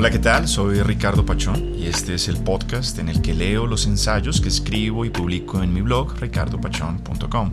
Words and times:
Hola, 0.00 0.10
¿qué 0.10 0.18
tal? 0.18 0.48
Soy 0.48 0.80
Ricardo 0.80 1.26
Pachón 1.26 1.74
y 1.78 1.86
este 1.86 2.14
es 2.14 2.28
el 2.28 2.38
podcast 2.38 2.98
en 2.98 3.10
el 3.10 3.20
que 3.20 3.34
leo 3.34 3.66
los 3.66 3.84
ensayos 3.84 4.40
que 4.40 4.48
escribo 4.48 5.04
y 5.04 5.10
publico 5.10 5.62
en 5.62 5.74
mi 5.74 5.82
blog 5.82 6.18
ricardopachón.com. 6.18 7.52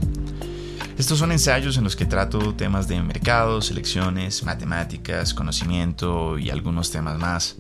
Estos 0.98 1.20
son 1.20 1.34
ensayos 1.34 1.75
en 1.75 1.84
los 1.84 1.98
que 1.98 2.05
trato 2.05 2.55
temas 2.55 2.88
de 2.88 3.02
mercado, 3.02 3.62
selecciones, 3.62 4.44
matemáticas, 4.44 5.34
conocimiento 5.34 6.39
y 6.39 6.49
algunos 6.49 6.89
temas 6.89 7.20
más. 7.20 7.57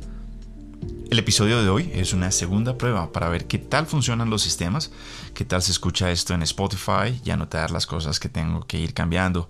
El 1.11 1.19
episodio 1.19 1.61
de 1.61 1.67
hoy 1.67 1.91
es 1.93 2.13
una 2.13 2.31
segunda 2.31 2.77
prueba 2.77 3.11
para 3.11 3.27
ver 3.27 3.45
qué 3.45 3.57
tal 3.57 3.87
funcionan 3.87 4.29
los 4.29 4.41
sistemas, 4.41 4.93
qué 5.33 5.43
tal 5.43 5.61
se 5.61 5.73
escucha 5.73 6.11
esto 6.11 6.33
en 6.33 6.43
Spotify 6.43 7.19
y 7.25 7.31
anotar 7.31 7.71
las 7.71 7.87
cosas 7.87 8.21
que 8.21 8.29
tengo 8.29 8.65
que 8.65 8.79
ir 8.79 8.93
cambiando. 8.93 9.49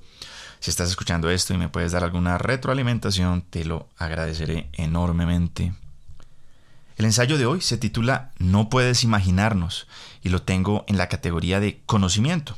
Si 0.60 0.70
estás 0.70 0.90
escuchando 0.90 1.30
esto 1.30 1.54
y 1.54 1.58
me 1.58 1.70
puedes 1.70 1.92
dar 1.92 2.04
alguna 2.04 2.38
retroalimentación, 2.38 3.44
te 3.44 3.64
lo 3.64 3.88
agradeceré 3.98 4.70
enormemente. 4.74 5.74
El 6.98 7.06
ensayo 7.06 7.38
de 7.38 7.46
hoy 7.46 7.62
se 7.62 7.78
titula 7.78 8.32
No 8.40 8.70
puedes 8.70 9.04
imaginarnos 9.04 9.88
y 10.24 10.30
lo 10.30 10.42
tengo 10.42 10.84
en 10.88 10.98
la 10.98 11.10
categoría 11.10 11.60
de 11.60 11.82
conocimiento. 11.86 12.58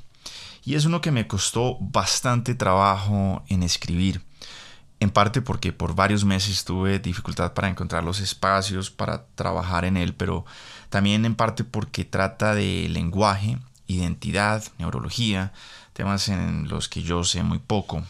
Y 0.64 0.76
es 0.76 0.86
uno 0.86 1.02
que 1.02 1.12
me 1.12 1.28
costó 1.28 1.78
bastante 1.82 2.56
trabajo 2.56 3.44
en 3.50 3.64
escribir, 3.64 4.22
en 5.02 5.10
parte 5.10 5.42
porque 5.42 5.74
por 5.74 5.94
varios 5.94 6.24
meses 6.24 6.64
tuve 6.64 7.00
dificultad 7.00 7.54
para 7.54 7.70
encontrar 7.70 8.04
los 8.04 8.22
espacios 8.22 8.90
para 8.90 9.26
trabajar 9.36 9.84
en 9.84 9.98
él, 9.98 10.14
pero 10.14 10.46
también 10.90 11.26
en 11.26 11.36
parte 11.36 11.66
porque 11.66 12.06
trata 12.06 12.56
de 12.56 12.88
lenguaje, 12.90 13.58
identidad, 13.90 14.64
neurología, 14.78 15.52
temas 15.94 16.30
en 16.30 16.68
los 16.68 16.88
que 16.88 17.02
yo 17.02 17.24
sé 17.24 17.44
muy 17.44 17.60
poco. 17.60 18.04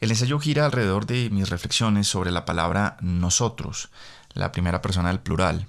El 0.00 0.10
ensayo 0.10 0.38
gira 0.38 0.64
alrededor 0.64 1.06
de 1.06 1.28
mis 1.30 1.50
reflexiones 1.50 2.06
sobre 2.06 2.30
la 2.30 2.44
palabra 2.44 2.96
nosotros, 3.00 3.90
la 4.34 4.52
primera 4.52 4.80
persona 4.80 5.08
del 5.08 5.20
plural. 5.20 5.66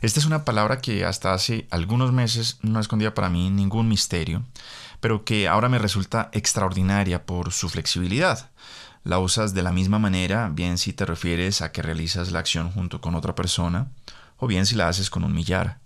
Esta 0.00 0.18
es 0.18 0.26
una 0.26 0.44
palabra 0.44 0.80
que 0.80 1.04
hasta 1.04 1.32
hace 1.32 1.68
algunos 1.70 2.12
meses 2.12 2.58
no 2.62 2.80
escondía 2.80 3.14
para 3.14 3.28
mí 3.28 3.50
ningún 3.50 3.88
misterio, 3.88 4.42
pero 4.98 5.24
que 5.24 5.46
ahora 5.46 5.68
me 5.68 5.78
resulta 5.78 6.28
extraordinaria 6.32 7.24
por 7.24 7.52
su 7.52 7.68
flexibilidad. 7.68 8.50
La 9.04 9.18
usas 9.18 9.54
de 9.54 9.62
la 9.62 9.72
misma 9.72 9.98
manera, 9.98 10.48
bien 10.48 10.78
si 10.78 10.92
te 10.92 11.04
refieres 11.04 11.60
a 11.60 11.70
que 11.70 11.82
realizas 11.82 12.32
la 12.32 12.38
acción 12.40 12.72
junto 12.72 13.00
con 13.00 13.14
otra 13.14 13.34
persona, 13.34 13.92
o 14.38 14.48
bien 14.48 14.66
si 14.66 14.74
la 14.74 14.88
haces 14.88 15.08
con 15.08 15.22
un 15.22 15.34
millar. 15.34 15.81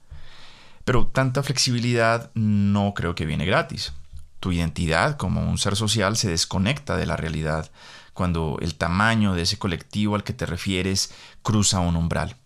Pero 0.86 1.04
tanta 1.04 1.42
flexibilidad 1.42 2.30
no 2.34 2.94
creo 2.94 3.16
que 3.16 3.26
viene 3.26 3.44
gratis. 3.44 3.92
Tu 4.38 4.52
identidad 4.52 5.16
como 5.16 5.42
un 5.50 5.58
ser 5.58 5.74
social 5.74 6.16
se 6.16 6.30
desconecta 6.30 6.96
de 6.96 7.06
la 7.06 7.16
realidad 7.16 7.72
cuando 8.14 8.56
el 8.62 8.76
tamaño 8.76 9.34
de 9.34 9.42
ese 9.42 9.58
colectivo 9.58 10.14
al 10.14 10.22
que 10.22 10.32
te 10.32 10.46
refieres 10.46 11.12
cruza 11.42 11.80
un 11.80 11.96
umbral. 11.96 12.36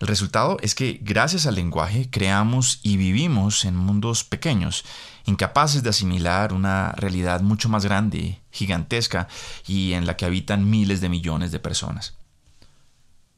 El 0.00 0.08
resultado 0.08 0.56
es 0.62 0.74
que 0.74 0.98
gracias 1.02 1.44
al 1.44 1.56
lenguaje 1.56 2.08
creamos 2.10 2.80
y 2.82 2.96
vivimos 2.96 3.66
en 3.66 3.76
mundos 3.76 4.24
pequeños, 4.24 4.86
incapaces 5.26 5.82
de 5.82 5.90
asimilar 5.90 6.54
una 6.54 6.92
realidad 6.92 7.42
mucho 7.42 7.68
más 7.68 7.84
grande, 7.84 8.40
gigantesca 8.50 9.28
y 9.66 9.92
en 9.92 10.06
la 10.06 10.16
que 10.16 10.24
habitan 10.24 10.70
miles 10.70 11.02
de 11.02 11.10
millones 11.10 11.52
de 11.52 11.58
personas. 11.58 12.14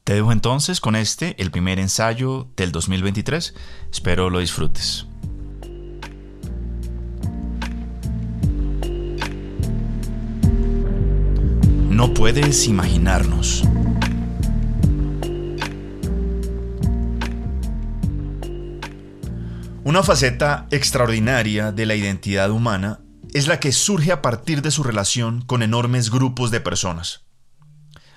Te 0.05 0.13
dejo 0.13 0.31
entonces 0.31 0.81
con 0.81 0.95
este, 0.95 1.35
el 1.41 1.49
primer 1.49 1.79
ensayo 1.79 2.47
del 2.55 2.71
2023. 2.71 3.55
Espero 3.91 4.29
lo 4.29 4.37
disfrutes. 4.37 5.07
No 11.89 12.13
puedes 12.13 12.67
imaginarnos. 12.67 13.63
Una 19.83 20.03
faceta 20.03 20.67
extraordinaria 20.69 21.71
de 21.71 21.87
la 21.87 21.95
identidad 21.95 22.51
humana 22.51 22.99
es 23.33 23.47
la 23.47 23.59
que 23.59 23.71
surge 23.71 24.11
a 24.11 24.21
partir 24.21 24.61
de 24.61 24.69
su 24.69 24.83
relación 24.83 25.41
con 25.41 25.63
enormes 25.63 26.11
grupos 26.11 26.51
de 26.51 26.61
personas. 26.61 27.24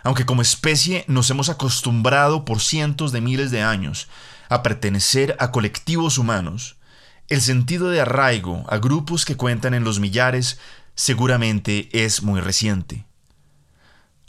Aunque 0.09 0.25
como 0.25 0.41
especie 0.41 1.05
nos 1.07 1.29
hemos 1.29 1.51
acostumbrado 1.51 2.47
por 2.47 2.63
cientos 2.63 3.13
de 3.13 3.21
miles 3.21 3.51
de 3.51 3.61
años 3.61 4.09
a 4.49 4.63
pertenecer 4.63 5.37
a 5.39 5.51
colectivos 5.53 6.17
humanos, 6.17 6.79
el 7.29 7.43
sentido 7.43 7.91
de 7.91 8.01
arraigo 8.01 8.65
a 8.71 8.79
grupos 8.79 9.27
que 9.27 9.37
cuentan 9.37 9.75
en 9.75 9.85
los 9.85 10.01
millares 10.01 10.59
seguramente 10.95 11.91
es 11.93 12.23
muy 12.23 12.41
reciente. 12.41 13.05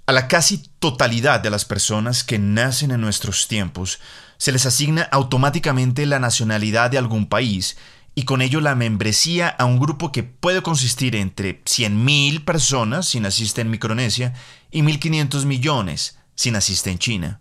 A 0.05 0.11
la 0.11 0.27
casi 0.27 0.69
totalidad 0.79 1.39
de 1.39 1.49
las 1.49 1.63
personas 1.63 2.25
que 2.25 2.39
nacen 2.39 2.91
en 2.91 2.99
nuestros 2.99 3.47
tiempos 3.47 4.01
se 4.37 4.51
les 4.51 4.65
asigna 4.65 5.03
automáticamente 5.03 6.05
la 6.05 6.19
nacionalidad 6.19 6.91
de 6.91 6.97
algún 6.97 7.29
país 7.29 7.77
y 8.19 8.23
con 8.23 8.41
ello 8.41 8.59
la 8.59 8.75
membresía 8.75 9.47
a 9.47 9.63
un 9.63 9.79
grupo 9.79 10.11
que 10.11 10.23
puede 10.23 10.61
consistir 10.61 11.15
entre 11.15 11.63
100.000 11.63 12.43
personas 12.43 13.07
si 13.07 13.21
naciste 13.21 13.61
en 13.61 13.69
Micronesia 13.69 14.33
y 14.71 14.81
1.500 14.81 15.45
millones 15.45 16.19
si 16.35 16.51
naciste 16.51 16.91
en 16.91 16.99
China. 16.99 17.39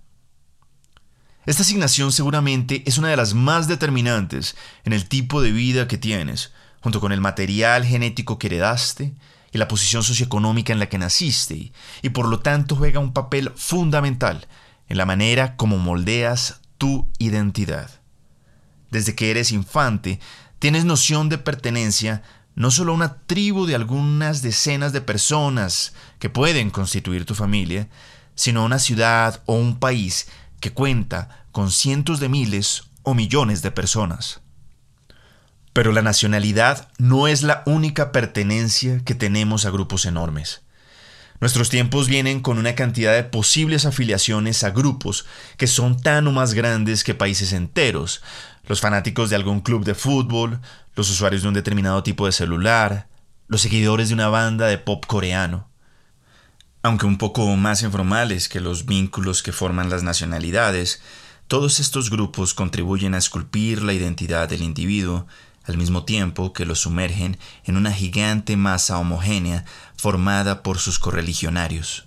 Esta 1.47 1.63
asignación 1.63 2.13
seguramente 2.13 2.85
es 2.87 2.97
una 2.97 3.09
de 3.09 3.17
las 3.17 3.35
más 3.35 3.67
determinantes 3.67 4.55
en 4.85 4.93
el 4.93 5.09
tipo 5.09 5.43
de 5.43 5.51
vida 5.51 5.89
que 5.89 5.99
tienes, 5.99 6.53
junto 6.81 7.01
con 7.01 7.11
el 7.11 7.21
material 7.21 7.85
genético 7.85 8.39
que 8.39 8.47
heredaste, 8.47 9.15
y 9.51 9.59
la 9.59 9.67
posición 9.67 10.05
socioeconómica 10.05 10.73
en 10.73 10.79
la 10.79 10.89
que 10.89 10.99
naciste, 10.99 11.73
y 12.03 12.09
por 12.11 12.29
lo 12.29 12.39
tanto 12.39 12.77
juega 12.77 13.01
un 13.01 13.13
papel 13.13 13.51
fundamental 13.57 14.47
en 14.89 14.97
la 14.97 15.07
manera 15.07 15.57
como 15.57 15.77
moldeas 15.77 16.61
tu 16.79 17.11
identidad. 17.19 17.91
Desde 18.93 19.17
que 19.17 19.33
eres 19.33 19.51
infante, 19.51 20.19
tienes 20.59 20.85
noción 20.85 21.29
de 21.29 21.39
pertenencia 21.39 22.23
no 22.55 22.73
solo 22.73 22.93
a 22.93 22.97
una 22.97 23.19
tribu 23.19 23.67
de 23.67 23.77
algunas 23.77 24.43
decenas 24.43 24.93
de 24.93 25.01
personas 25.01 25.95
que 26.19 26.29
pueden 26.29 26.71
constituir 26.71 27.25
tu 27.25 27.37
familia, 27.37 27.89
sino 28.35 28.63
a 28.63 28.65
una 28.65 28.81
ciudad 28.81 29.43
o 29.47 29.55
un 29.55 29.79
país 29.79 30.29
que 30.59 30.73
cuenta 30.73 31.47
con 31.53 31.71
cientos 31.71 32.19
de 32.19 32.29
miles 32.29 32.85
o 33.05 33.15
millones 33.15 33.63
de 33.63 33.71
personas. 33.71 34.41
Pero 35.73 35.93
la 35.93 36.03
nacionalidad 36.03 36.89
no 36.99 37.29
es 37.29 37.43
la 37.43 37.63
única 37.65 38.11
pertenencia 38.11 39.01
que 39.05 39.15
tenemos 39.15 39.65
a 39.65 39.71
grupos 39.71 40.05
enormes. 40.05 40.63
Nuestros 41.41 41.71
tiempos 41.71 42.09
vienen 42.09 42.41
con 42.41 42.59
una 42.59 42.75
cantidad 42.75 43.15
de 43.15 43.23
posibles 43.23 43.87
afiliaciones 43.87 44.65
a 44.65 44.71
grupos 44.71 45.25
que 45.57 45.69
son 45.69 46.01
tan 46.01 46.27
o 46.27 46.33
más 46.33 46.53
grandes 46.53 47.05
que 47.05 47.15
países 47.15 47.53
enteros, 47.53 48.23
los 48.67 48.81
fanáticos 48.81 49.31
de 49.31 49.37
algún 49.37 49.61
club 49.61 49.85
de 49.85 49.95
fútbol, 49.95 50.61
los 50.97 51.09
usuarios 51.11 51.43
de 51.43 51.49
un 51.49 51.55
determinado 51.55 52.03
tipo 52.03 52.27
de 52.27 52.33
celular, 52.33 53.09
los 53.47 53.61
seguidores 53.61 54.09
de 54.09 54.15
una 54.15 54.29
banda 54.29 54.67
de 54.67 54.79
pop 54.79 55.07
coreano. 55.07 55.69
Aunque 56.83 57.07
un 57.07 57.19
poco 57.19 57.47
más 57.57 57.83
informales 57.83 58.49
que 58.49 58.61
los 58.61 58.85
vínculos 58.85 59.43
que 59.43 59.53
forman 59.53 59.91
las 59.91 60.03
nacionalidades, 60.03 61.01
todos 61.47 61.81
estos 61.81 62.11
grupos 62.11 62.53
contribuyen 62.53 63.15
a 63.15 63.19
esculpir 63.19 63.83
la 63.83 63.93
identidad 63.93 64.49
del 64.49 64.63
individuo 64.63 65.27
al 65.69 65.79
mismo 65.79 66.05
tiempo 66.05 66.53
que 66.53 66.65
los 66.65 66.81
sumergen 66.81 67.39
en 67.65 67.77
una 67.77 67.93
gigante 67.93 68.57
masa 68.57 68.99
homogénea 68.99 69.65
formada 69.97 70.63
por 70.63 70.79
sus 70.79 70.99
correligionarios. 70.99 72.07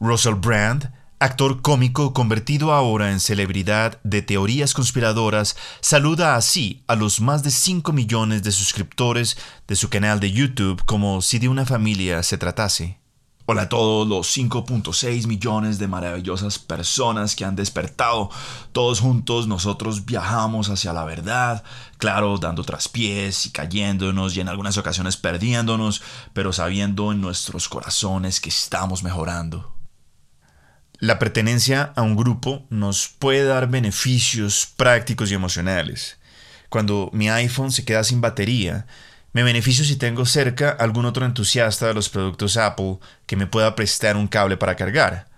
Russell 0.00 0.34
Brand, 0.34 0.92
actor 1.18 1.62
cómico 1.62 2.12
convertido 2.12 2.72
ahora 2.72 3.12
en 3.12 3.20
celebridad 3.20 4.00
de 4.02 4.22
teorías 4.22 4.74
conspiradoras, 4.74 5.56
saluda 5.80 6.34
así 6.34 6.82
a 6.88 6.96
los 6.96 7.20
más 7.20 7.42
de 7.42 7.50
5 7.50 7.92
millones 7.92 8.42
de 8.42 8.52
suscriptores 8.52 9.36
de 9.68 9.76
su 9.76 9.88
canal 9.88 10.18
de 10.18 10.32
YouTube 10.32 10.82
como 10.84 11.22
si 11.22 11.38
de 11.38 11.48
una 11.48 11.66
familia 11.66 12.22
se 12.22 12.38
tratase. 12.38 13.01
Hola 13.44 13.62
a 13.62 13.68
todos 13.68 14.06
los 14.06 14.36
5.6 14.36 15.26
millones 15.26 15.80
de 15.80 15.88
maravillosas 15.88 16.60
personas 16.60 17.34
que 17.34 17.44
han 17.44 17.56
despertado. 17.56 18.30
Todos 18.70 19.00
juntos 19.00 19.48
nosotros 19.48 20.04
viajamos 20.04 20.68
hacia 20.68 20.92
la 20.92 21.04
verdad, 21.04 21.64
claro, 21.98 22.38
dando 22.38 22.62
traspiés 22.62 23.46
y 23.46 23.50
cayéndonos 23.50 24.36
y 24.36 24.40
en 24.40 24.48
algunas 24.48 24.78
ocasiones 24.78 25.16
perdiéndonos, 25.16 26.02
pero 26.32 26.52
sabiendo 26.52 27.10
en 27.10 27.20
nuestros 27.20 27.68
corazones 27.68 28.40
que 28.40 28.48
estamos 28.48 29.02
mejorando. 29.02 29.74
La 31.00 31.18
pertenencia 31.18 31.92
a 31.96 32.02
un 32.02 32.14
grupo 32.14 32.64
nos 32.70 33.08
puede 33.08 33.42
dar 33.42 33.68
beneficios 33.68 34.68
prácticos 34.76 35.32
y 35.32 35.34
emocionales. 35.34 36.16
Cuando 36.68 37.10
mi 37.12 37.28
iPhone 37.28 37.72
se 37.72 37.84
queda 37.84 38.04
sin 38.04 38.20
batería, 38.20 38.86
me 39.32 39.42
beneficio 39.42 39.84
si 39.84 39.96
tengo 39.96 40.26
cerca 40.26 40.70
algún 40.70 41.06
otro 41.06 41.24
entusiasta 41.24 41.86
de 41.86 41.94
los 41.94 42.08
productos 42.08 42.56
Apple 42.56 42.98
que 43.26 43.36
me 43.36 43.46
pueda 43.46 43.74
prestar 43.74 44.16
un 44.16 44.28
cable 44.28 44.56
para 44.56 44.76
cargar. 44.76 45.30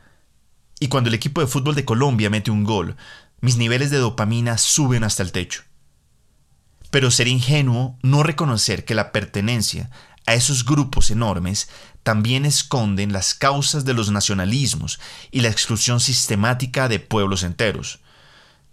Y 0.80 0.88
cuando 0.88 1.08
el 1.08 1.14
equipo 1.14 1.40
de 1.40 1.46
fútbol 1.46 1.74
de 1.74 1.84
Colombia 1.84 2.30
mete 2.30 2.50
un 2.50 2.64
gol, 2.64 2.96
mis 3.40 3.56
niveles 3.56 3.90
de 3.90 3.98
dopamina 3.98 4.58
suben 4.58 5.04
hasta 5.04 5.22
el 5.22 5.30
techo. 5.30 5.62
Pero 6.90 7.10
ser 7.10 7.28
ingenuo 7.28 7.98
no 8.02 8.22
reconocer 8.22 8.84
que 8.84 8.94
la 8.94 9.12
pertenencia 9.12 9.90
a 10.26 10.34
esos 10.34 10.64
grupos 10.64 11.10
enormes 11.10 11.68
también 12.02 12.46
esconden 12.46 13.12
las 13.12 13.34
causas 13.34 13.84
de 13.84 13.94
los 13.94 14.10
nacionalismos 14.10 14.98
y 15.30 15.40
la 15.40 15.48
exclusión 15.48 16.00
sistemática 16.00 16.88
de 16.88 17.00
pueblos 17.00 17.42
enteros. 17.42 18.00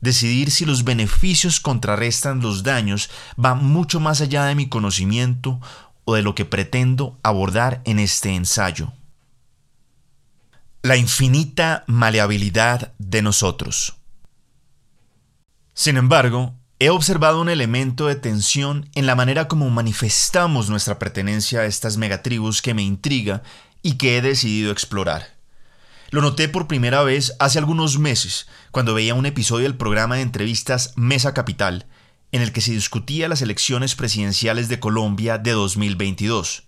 Decidir 0.02 0.50
si 0.50 0.66
los 0.66 0.84
beneficios 0.84 1.60
contrarrestan 1.60 2.42
los 2.42 2.64
daños 2.64 3.10
va 3.44 3.54
mucho 3.54 4.00
más 4.00 4.20
allá 4.20 4.46
de 4.46 4.56
mi 4.56 4.68
conocimiento 4.68 5.60
o 6.06 6.16
de 6.16 6.24
lo 6.24 6.34
que 6.34 6.44
pretendo 6.44 7.20
abordar 7.22 7.82
en 7.86 8.00
este 8.00 8.36
ensayo. 8.36 8.92
La 10.82 10.98
infinita 10.98 11.84
maleabilidad 11.86 12.94
de 12.98 13.22
nosotros. 13.22 13.96
Sin 15.76 15.98
embargo, 15.98 16.56
he 16.80 16.90
observado 16.90 17.40
un 17.40 17.50
elemento 17.50 18.08
de 18.08 18.16
tensión 18.16 18.90
en 18.96 19.06
la 19.06 19.16
manera 19.16 19.48
como 19.48 19.70
manifestamos 19.70 20.72
nuestra 20.72 20.98
pertenencia 20.98 21.60
a 21.60 21.66
estas 21.66 21.98
megatribus 21.98 22.64
que 22.64 22.74
me 22.74 22.82
intriga 22.82 23.44
y 23.84 23.94
que 23.94 24.18
he 24.18 24.22
decidido 24.24 24.72
explorar. 24.72 25.41
Lo 26.12 26.22
noté 26.22 26.50
por 26.50 26.68
primera 26.68 27.04
vez 27.04 27.38
hace 27.40 27.58
algunos 27.58 27.98
meses, 27.98 28.48
cuando 28.72 28.94
veía 28.94 29.16
un 29.16 29.26
episodio 29.26 29.64
del 29.64 29.78
programa 29.78 30.18
de 30.18 30.24
entrevistas 30.24 30.92
Mesa 30.98 31.34
Capital, 31.34 31.88
en 32.34 32.42
el 32.42 32.52
que 32.52 32.60
se 32.60 32.74
discutía 32.74 33.30
las 33.30 33.42
elecciones 33.42 33.96
presidenciales 33.96 34.68
de 34.68 34.82
Colombia 34.82 35.38
de 35.38 35.52
2022. 35.52 36.64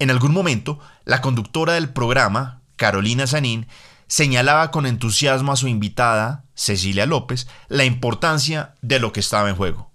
En 0.00 0.10
algún 0.10 0.32
momento, 0.32 0.80
la 1.04 1.20
conductora 1.20 1.74
del 1.74 1.90
programa, 1.90 2.60
Carolina 2.74 3.28
Sanín, 3.28 3.68
señalaba 4.08 4.72
con 4.72 4.86
entusiasmo 4.86 5.52
a 5.52 5.56
su 5.56 5.68
invitada, 5.68 6.44
Cecilia 6.56 7.06
López, 7.06 7.46
la 7.68 7.84
importancia 7.84 8.74
de 8.82 8.98
lo 8.98 9.12
que 9.12 9.20
estaba 9.20 9.48
en 9.48 9.54
juego. 9.54 9.92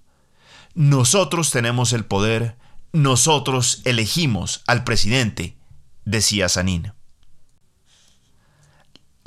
Nosotros 0.76 1.52
tenemos 1.52 1.92
el 1.92 2.06
poder, 2.06 2.56
nosotros 2.94 3.82
elegimos 3.84 4.64
al 4.66 4.86
presidente, 4.86 5.58
decía 6.06 6.48
Sanín. 6.48 6.94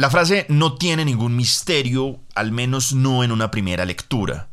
La 0.02 0.10
frase 0.10 0.46
no 0.48 0.74
tiene 0.74 1.04
ningún 1.04 1.36
misterio, 1.36 2.18
al 2.34 2.50
menos 2.50 2.92
no 2.92 3.22
en 3.22 3.30
una 3.30 3.52
primera 3.52 3.84
lectura. 3.84 4.48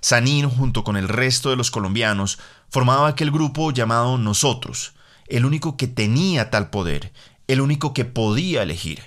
Sanín, 0.00 0.48
junto 0.48 0.84
con 0.84 0.96
el 0.96 1.08
resto 1.08 1.50
de 1.50 1.56
los 1.56 1.72
colombianos, 1.72 2.38
formaba 2.70 3.08
aquel 3.08 3.32
grupo 3.32 3.72
llamado 3.72 4.16
Nosotros, 4.16 4.94
el 5.26 5.44
único 5.44 5.76
que 5.76 5.88
tenía 5.88 6.50
tal 6.50 6.70
poder, 6.70 7.12
el 7.48 7.62
único 7.62 7.94
que 7.94 8.04
podía 8.04 8.62
elegir. 8.62 9.02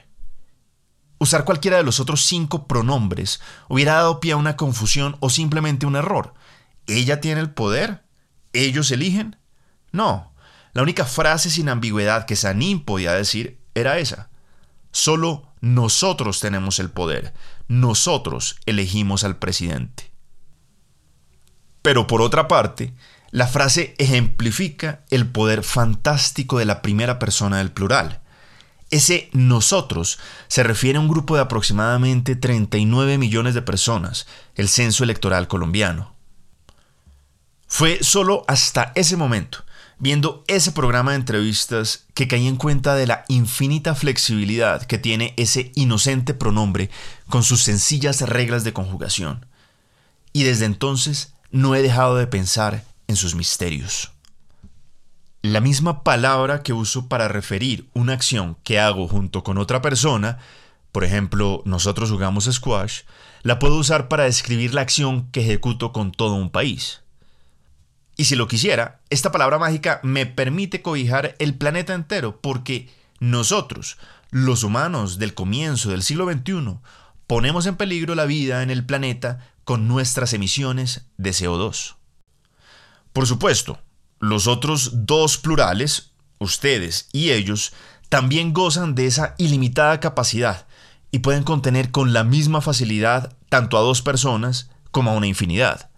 Usar 1.17 1.45
cualquiera 1.45 1.77
de 1.77 1.83
los 1.83 2.01
otros 2.01 2.25
cinco 2.25 2.67
pronombres 2.67 3.39
hubiera 3.69 3.93
dado 3.93 4.19
pie 4.19 4.33
a 4.33 4.35
una 4.35 4.57
confusión 4.57 5.15
o 5.21 5.29
simplemente 5.29 5.85
un 5.85 5.95
error. 5.95 6.33
¿Ella 6.87 7.21
tiene 7.21 7.39
el 7.39 7.51
poder? 7.51 8.03
¿Ellos 8.51 8.91
eligen? 8.91 9.37
No. 9.93 10.33
La 10.73 10.81
única 10.81 11.05
frase 11.05 11.49
sin 11.49 11.69
ambigüedad 11.69 12.25
que 12.25 12.35
Sanín 12.35 12.83
podía 12.83 13.13
decir 13.13 13.61
era 13.75 13.97
esa. 13.97 14.29
Solo 14.91 15.48
nosotros 15.61 16.39
tenemos 16.39 16.79
el 16.79 16.89
poder. 16.89 17.33
Nosotros 17.67 18.57
elegimos 18.65 19.23
al 19.23 19.37
presidente. 19.37 20.11
Pero 21.81 22.07
por 22.07 22.21
otra 22.21 22.47
parte, 22.47 22.93
la 23.31 23.47
frase 23.47 23.95
ejemplifica 23.97 25.03
el 25.09 25.27
poder 25.27 25.63
fantástico 25.63 26.59
de 26.59 26.65
la 26.65 26.81
primera 26.81 27.19
persona 27.19 27.57
del 27.57 27.71
plural. 27.71 28.21
Ese 28.89 29.29
nosotros 29.33 30.19
se 30.47 30.63
refiere 30.63 30.97
a 30.97 31.01
un 31.01 31.07
grupo 31.07 31.35
de 31.35 31.41
aproximadamente 31.41 32.35
39 32.35 33.17
millones 33.17 33.53
de 33.53 33.61
personas, 33.61 34.27
el 34.55 34.67
censo 34.67 35.03
electoral 35.03 35.47
colombiano. 35.47 36.15
Fue 37.67 37.99
solo 38.01 38.45
hasta 38.47 38.91
ese 38.95 39.15
momento, 39.15 39.63
viendo 39.99 40.43
ese 40.47 40.71
programa 40.71 41.11
de 41.11 41.17
entrevistas, 41.17 42.05
que 42.13 42.27
caí 42.27 42.47
en 42.47 42.55
cuenta 42.55 42.95
de 42.95 43.05
la 43.05 43.25
infinita 43.27 43.95
flexibilidad 43.95 44.83
que 44.83 44.97
tiene 44.97 45.33
ese 45.37 45.71
inocente 45.75 46.33
pronombre 46.33 46.89
con 47.29 47.43
sus 47.43 47.61
sencillas 47.61 48.21
reglas 48.21 48.63
de 48.63 48.73
conjugación. 48.73 49.45
Y 50.31 50.43
desde 50.43 50.65
entonces 50.65 51.33
no 51.51 51.75
he 51.75 51.81
dejado 51.81 52.15
de 52.15 52.27
pensar 52.27 52.83
en 53.07 53.15
sus 53.15 53.35
misterios. 53.35 54.11
La 55.41 55.61
misma 55.61 56.03
palabra 56.03 56.63
que 56.63 56.73
uso 56.73 57.07
para 57.07 57.27
referir 57.27 57.89
una 57.93 58.13
acción 58.13 58.57
que 58.63 58.79
hago 58.79 59.07
junto 59.07 59.43
con 59.43 59.57
otra 59.57 59.81
persona, 59.81 60.37
por 60.91 61.03
ejemplo, 61.03 61.61
nosotros 61.65 62.09
jugamos 62.09 62.49
squash, 62.51 63.01
la 63.41 63.59
puedo 63.59 63.75
usar 63.75 64.07
para 64.07 64.25
describir 64.25 64.73
la 64.73 64.81
acción 64.81 65.29
que 65.31 65.41
ejecuto 65.41 65.91
con 65.91 66.11
todo 66.11 66.33
un 66.33 66.49
país. 66.49 67.01
Y 68.19 68.25
si 68.25 68.35
lo 68.35 68.49
quisiera, 68.49 68.99
esta 69.09 69.31
palabra 69.31 69.59
mágica 69.59 70.01
me 70.03 70.25
permite 70.25 70.81
cobijar 70.81 71.37
el 71.39 71.55
planeta 71.55 71.93
entero 71.93 72.41
porque 72.41 72.89
nosotros, 73.21 73.97
los 74.29 74.65
humanos 74.65 75.19
del 75.19 75.33
comienzo 75.33 75.91
del 75.91 76.03
siglo 76.03 76.29
XXI, 76.29 76.79
ponemos 77.27 77.65
en 77.65 77.77
peligro 77.77 78.15
la 78.15 78.25
vida 78.25 78.61
en 78.61 78.71
el 78.71 78.85
planeta 78.85 79.53
con 79.63 79.87
nuestras 79.87 80.33
emisiones 80.33 81.05
de 81.15 81.29
CO2. 81.29 81.95
Por 83.13 83.25
supuesto, 83.25 83.79
los 84.19 84.47
otros 84.47 85.05
dos 85.05 85.37
plurales, 85.37 86.11
ustedes 86.39 87.07
y 87.13 87.29
ellos, 87.29 87.71
también 88.09 88.51
gozan 88.51 88.95
de 88.95 89.05
esa 89.05 89.33
ilimitada 89.37 90.01
capacidad 90.01 90.67
y 91.09 91.19
pueden 91.19 91.43
contener 91.43 91.91
con 91.91 92.11
la 92.11 92.25
misma 92.25 92.59
facilidad 92.59 93.33
tanto 93.47 93.77
a 93.77 93.81
dos 93.81 94.01
personas 94.01 94.71
como 94.91 95.09
a 95.09 95.13
una 95.13 95.27
infinidad. 95.27 95.88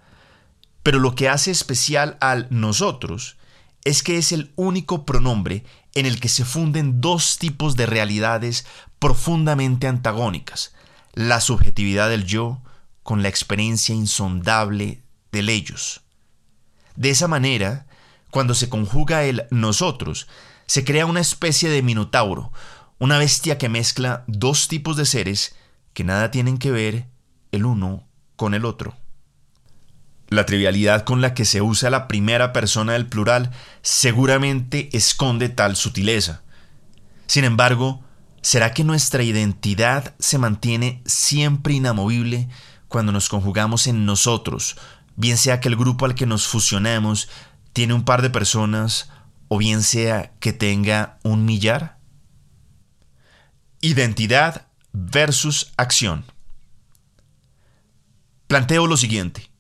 Pero 0.83 1.00
lo 1.00 1.16
que 1.16 1.30
hace 1.30 1.51
especial 1.51 2.18
al 2.22 2.48
nosotros 2.50 3.38
es 3.83 4.04
que 4.04 4.18
es 4.18 4.31
el 4.31 4.51
único 4.56 5.06
pronombre 5.06 5.63
en 5.94 6.06
el 6.06 6.19
que 6.19 6.30
se 6.30 6.45
funden 6.45 7.01
dos 7.01 7.38
tipos 7.38 7.75
de 7.75 7.86
realidades 7.86 8.66
profundamente 9.00 9.88
antagónicas, 9.88 10.74
la 11.13 11.42
subjetividad 11.42 12.10
del 12.10 12.25
yo 12.25 12.62
con 13.04 13.24
la 13.24 13.30
experiencia 13.30 13.95
insondable 13.95 15.01
del 15.31 15.50
ellos. 15.50 16.01
De 16.95 17.10
esa 17.10 17.28
manera, 17.28 17.88
cuando 18.30 18.54
se 18.54 18.69
conjuga 18.69 19.24
el 19.24 19.48
nosotros, 19.50 20.28
se 20.68 20.86
crea 20.86 21.06
una 21.06 21.19
especie 21.19 21.69
de 21.69 21.81
minotauro, 21.81 22.51
una 23.00 23.18
bestia 23.18 23.57
que 23.57 23.69
mezcla 23.69 24.24
dos 24.28 24.68
tipos 24.68 24.95
de 24.95 25.06
seres 25.06 25.56
que 25.94 26.04
nada 26.04 26.31
tienen 26.31 26.57
que 26.57 26.72
ver 26.72 27.07
el 27.51 27.66
uno 27.66 28.07
con 28.36 28.54
el 28.54 28.66
otro. 28.66 28.95
La 30.31 30.45
trivialidad 30.45 31.04
con 31.04 31.19
la 31.19 31.33
que 31.33 31.44
se 31.44 31.62
usa 31.62 31.90
la 31.90 32.07
primera 32.07 32.54
persona 32.54 32.94
del 32.94 33.06
plural 33.06 33.52
seguramente 33.81 34.90
esconde 34.94 35.50
tal 35.50 35.76
sutileza. 35.76 36.42
Sin 37.28 37.44
embargo, 37.44 38.02
¿será 38.42 38.73
que 38.73 38.85
nuestra 38.85 39.23
identidad 39.23 40.16
se 40.19 40.38
mantiene 40.38 41.04
siempre 41.06 41.73
inamovible 41.73 42.47
cuando 42.88 43.11
nos 43.11 43.28
conjugamos 43.28 43.88
en 43.88 44.06
nosotros, 44.06 44.78
bien 45.18 45.35
sea 45.35 45.59
que 45.59 45.68
el 45.68 45.76
grupo 45.76 46.06
al 46.06 46.16
que 46.16 46.26
nos 46.26 46.47
fusionamos 46.47 47.28
tiene 47.73 47.94
un 47.94 48.06
par 48.06 48.21
de 48.21 48.30
personas 48.30 49.09
o 49.50 49.57
bien 49.57 49.83
sea 49.83 50.31
que 50.40 50.54
tenga 50.54 51.19
un 51.23 51.44
millar? 51.44 51.97
Identidad 53.81 54.68
versus 54.94 55.73
acción. 55.76 56.23
Planteo 58.47 58.88
lo 58.88 58.95
siguiente. 58.95 59.51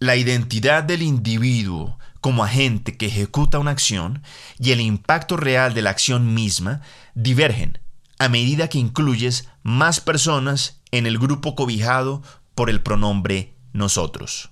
La 0.00 0.16
identidad 0.16 0.82
del 0.82 1.02
individuo 1.02 1.98
como 2.22 2.42
agente 2.42 2.96
que 2.96 3.06
ejecuta 3.06 3.58
una 3.58 3.70
acción 3.70 4.22
y 4.58 4.72
el 4.72 4.80
impacto 4.80 5.36
real 5.36 5.74
de 5.74 5.82
la 5.82 5.90
acción 5.90 6.32
misma 6.32 6.80
divergen 7.14 7.78
a 8.18 8.30
medida 8.30 8.68
que 8.68 8.78
incluyes 8.78 9.48
más 9.62 10.00
personas 10.00 10.80
en 10.90 11.06
el 11.06 11.18
grupo 11.18 11.54
cobijado 11.54 12.22
por 12.54 12.70
el 12.70 12.80
pronombre 12.80 13.52
nosotros. 13.74 14.48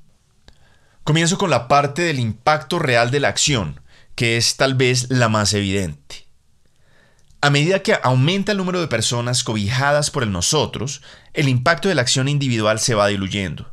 Comienzo 1.02 1.38
con 1.38 1.49
la 1.49 1.67
parte 1.67 2.02
del 2.02 2.19
impacto 2.19 2.78
real 2.78 3.11
de 3.11 3.21
la 3.21 3.28
acción, 3.28 3.81
que 4.17 4.37
es 4.37 4.59
tal 4.59 4.75
vez 4.75 5.09
la 5.09 5.31
más 5.31 5.55
evidente. 5.55 6.26
A 7.40 7.49
medida 7.49 7.83
que 7.83 7.99
aumenta 8.02 8.52
el 8.52 8.59
número 8.59 8.83
de 8.83 8.88
personas 8.88 9.45
cobijadas 9.45 10.11
por 10.11 10.25
el 10.25 10.31
nosotros, 10.31 11.00
el 11.33 11.49
impacto 11.49 11.88
de 11.88 11.95
la 11.95 12.02
acción 12.02 12.28
individual 12.28 12.81
se 12.81 12.95
va 12.95 13.07
diluyendo. 13.07 13.73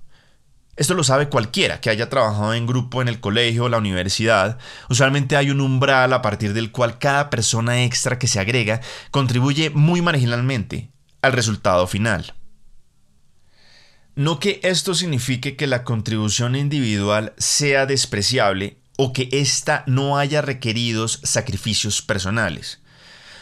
Esto 0.78 0.94
lo 0.94 1.06
sabe 1.06 1.30
cualquiera 1.30 1.80
que 1.80 1.90
haya 1.90 2.10
trabajado 2.10 2.54
en 2.54 2.68
grupo 2.68 3.02
en 3.02 3.08
el 3.08 3.22
colegio 3.22 3.66
o 3.66 3.70
la 3.70 3.78
universidad. 3.78 4.58
Usualmente 4.90 5.38
hay 5.38 5.50
un 5.50 5.62
umbral 5.62 6.12
a 6.12 6.22
partir 6.22 6.54
del 6.54 6.72
cual 6.72 7.00
cada 7.00 7.30
persona 7.30 7.84
extra 7.84 8.20
que 8.20 8.28
se 8.28 8.40
agrega 8.40 8.82
contribuye 9.12 9.70
muy 9.70 10.02
marginalmente 10.02 10.92
al 11.22 11.32
resultado 11.32 11.88
final. 11.88 12.34
No 14.16 14.40
que 14.40 14.60
esto 14.64 14.96
signifique 14.96 15.56
que 15.56 15.68
la 15.68 15.84
contribución 15.84 16.56
individual 16.56 17.34
sea 17.38 17.86
despreciable 17.86 18.78
o 18.98 19.14
que 19.14 19.30
ésta 19.32 19.84
no 19.88 20.18
haya 20.18 20.42
requeridos 20.42 21.20
sacrificios 21.24 22.02
personales. 22.02 22.82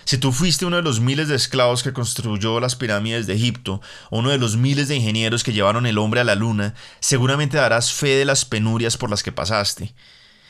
Si 0.05 0.17
tú 0.17 0.31
fuiste 0.31 0.65
uno 0.65 0.75
de 0.75 0.81
los 0.81 0.99
miles 0.99 1.27
de 1.27 1.35
esclavos 1.35 1.83
que 1.83 1.93
construyó 1.93 2.59
las 2.59 2.75
pirámides 2.75 3.27
de 3.27 3.35
Egipto, 3.35 3.81
o 4.09 4.19
uno 4.19 4.29
de 4.29 4.37
los 4.37 4.57
miles 4.57 4.87
de 4.87 4.95
ingenieros 4.95 5.43
que 5.43 5.53
llevaron 5.53 5.85
el 5.85 5.97
hombre 5.97 6.19
a 6.19 6.25
la 6.25 6.35
luna, 6.35 6.73
seguramente 6.99 7.57
darás 7.57 7.93
fe 7.93 8.15
de 8.15 8.25
las 8.25 8.45
penurias 8.45 8.97
por 8.97 9.09
las 9.09 9.23
que 9.23 9.31
pasaste. 9.31 9.93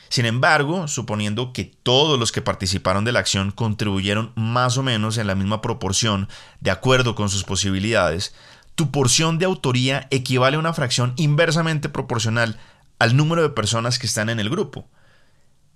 Sin 0.08 0.26
embargo, 0.26 0.86
suponiendo 0.86 1.52
que 1.52 1.64
todos 1.64 2.18
los 2.18 2.30
que 2.30 2.42
participaron 2.42 3.04
de 3.04 3.12
la 3.12 3.20
acción 3.20 3.50
contribuyeron 3.50 4.32
más 4.36 4.78
o 4.78 4.82
menos 4.82 5.18
en 5.18 5.26
la 5.26 5.34
misma 5.34 5.60
proporción 5.60 6.28
de 6.60 6.70
acuerdo 6.70 7.14
con 7.14 7.28
sus 7.28 7.44
posibilidades, 7.44 8.34
tu 8.74 8.90
porción 8.90 9.38
de 9.38 9.46
autoría 9.46 10.06
equivale 10.10 10.56
a 10.56 10.60
una 10.60 10.72
fracción 10.72 11.14
inversamente 11.16 11.88
proporcional 11.88 12.58
al 12.98 13.16
número 13.16 13.42
de 13.42 13.50
personas 13.50 13.98
que 13.98 14.06
están 14.06 14.28
en 14.30 14.40
el 14.40 14.50
grupo. 14.50 14.88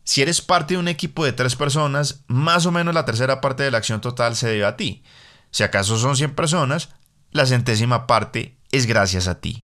Si 0.08 0.22
eres 0.22 0.40
parte 0.40 0.72
de 0.72 0.80
un 0.80 0.88
equipo 0.88 1.22
de 1.26 1.34
tres 1.34 1.54
personas, 1.54 2.24
más 2.28 2.64
o 2.64 2.72
menos 2.72 2.94
la 2.94 3.04
tercera 3.04 3.42
parte 3.42 3.62
de 3.62 3.70
la 3.70 3.76
acción 3.76 4.00
total 4.00 4.36
se 4.36 4.48
debe 4.48 4.64
a 4.64 4.74
ti. 4.74 5.02
Si 5.50 5.64
acaso 5.64 5.98
son 5.98 6.16
100 6.16 6.34
personas, 6.34 6.88
la 7.30 7.44
centésima 7.44 8.06
parte 8.06 8.56
es 8.72 8.86
gracias 8.86 9.28
a 9.28 9.38
ti. 9.38 9.60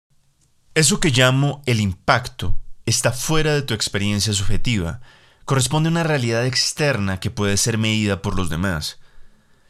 Eso 0.75 1.01
que 1.01 1.13
llamo 1.13 1.63
el 1.65 1.81
impacto 1.81 2.61
está 2.85 3.11
fuera 3.11 3.55
de 3.55 3.63
tu 3.63 3.73
experiencia 3.73 4.35
subjetiva, 4.35 5.01
corresponde 5.47 5.89
a 5.89 5.93
una 5.93 6.03
realidad 6.03 6.45
externa 6.45 7.21
que 7.21 7.31
puede 7.31 7.57
ser 7.57 7.79
medida 7.79 8.21
por 8.21 8.37
los 8.37 8.51
demás. 8.51 8.99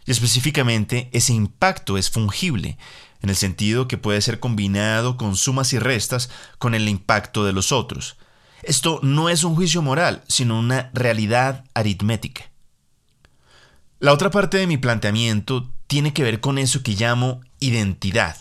Y 0.07 0.11
específicamente 0.11 1.09
ese 1.13 1.35
impacto 1.35 1.99
es 1.99 2.11
fungible, 2.11 2.79
en 3.23 3.31
el 3.31 3.37
sentido 3.37 3.87
que 3.87 3.97
puede 3.97 4.21
ser 4.21 4.41
combinado 4.41 5.19
con 5.19 5.37
sumas 5.37 5.73
y 5.73 5.79
restas 5.79 6.31
con 6.59 6.75
el 6.75 6.89
impacto 6.89 7.45
de 7.45 7.53
los 7.53 7.71
otros. 7.71 8.17
Esto 8.67 9.01
no 9.03 9.29
es 9.29 9.45
un 9.45 9.55
juicio 9.55 9.83
moral, 9.83 10.23
sino 10.29 10.59
una 10.59 10.91
realidad 10.95 11.65
aritmética. 11.75 12.51
La 13.99 14.13
otra 14.13 14.31
parte 14.31 14.59
de 14.59 14.67
mi 14.67 14.77
planteamiento 14.77 15.71
tiene 15.87 16.13
que 16.13 16.23
ver 16.23 16.41
con 16.41 16.59
eso 16.59 16.83
que 16.83 16.93
llamo 16.93 17.41
identidad. 17.61 18.37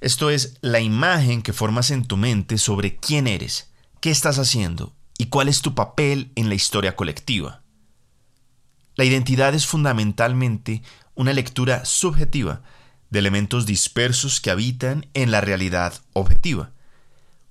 Esto 0.00 0.30
es 0.30 0.58
la 0.62 0.80
imagen 0.80 1.42
que 1.42 1.52
formas 1.52 1.90
en 1.90 2.04
tu 2.04 2.16
mente 2.16 2.58
sobre 2.58 2.96
quién 2.96 3.26
eres, 3.26 3.70
qué 4.00 4.10
estás 4.10 4.38
haciendo 4.38 4.94
y 5.18 5.26
cuál 5.26 5.48
es 5.48 5.62
tu 5.62 5.74
papel 5.74 6.32
en 6.34 6.48
la 6.48 6.54
historia 6.54 6.96
colectiva. 6.96 7.62
La 8.96 9.04
identidad 9.04 9.54
es 9.54 9.66
fundamentalmente 9.66 10.82
una 11.14 11.32
lectura 11.32 11.84
subjetiva 11.84 12.62
de 13.10 13.18
elementos 13.18 13.66
dispersos 13.66 14.40
que 14.40 14.50
habitan 14.50 15.06
en 15.14 15.30
la 15.30 15.40
realidad 15.40 15.94
objetiva. 16.14 16.72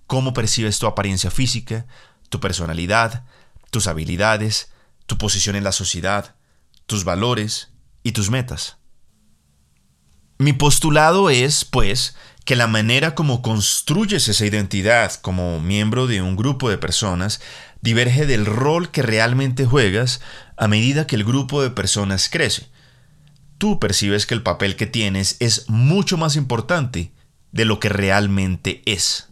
Cómo 0.07 0.33
percibes 0.33 0.79
tu 0.79 0.87
apariencia 0.87 1.31
física, 1.31 1.85
tu 2.31 2.39
personalidad, 2.39 3.25
tus 3.69 3.85
habilidades, 3.85 4.71
tu 5.05 5.17
posición 5.17 5.55
en 5.55 5.65
la 5.65 5.73
sociedad, 5.73 6.33
tus 6.87 7.03
valores 7.03 7.69
y 8.01 8.13
tus 8.13 8.31
metas. 8.31 8.77
Mi 10.39 10.53
postulado 10.53 11.29
es, 11.29 11.65
pues, 11.65 12.15
que 12.45 12.55
la 12.55 12.67
manera 12.67 13.13
como 13.13 13.41
construyes 13.41 14.27
esa 14.27 14.45
identidad 14.45 15.13
como 15.15 15.59
miembro 15.59 16.07
de 16.07 16.21
un 16.21 16.35
grupo 16.35 16.69
de 16.69 16.77
personas 16.77 17.41
diverge 17.81 18.25
del 18.25 18.45
rol 18.45 18.89
que 18.91 19.01
realmente 19.01 19.65
juegas 19.65 20.21
a 20.55 20.67
medida 20.67 21.05
que 21.05 21.17
el 21.17 21.25
grupo 21.25 21.61
de 21.61 21.69
personas 21.69 22.29
crece. 22.29 22.69
Tú 23.57 23.77
percibes 23.77 24.25
que 24.25 24.33
el 24.33 24.41
papel 24.41 24.77
que 24.77 24.87
tienes 24.87 25.35
es 25.39 25.69
mucho 25.69 26.17
más 26.17 26.37
importante 26.37 27.11
de 27.51 27.65
lo 27.65 27.79
que 27.79 27.89
realmente 27.89 28.81
es. 28.85 29.30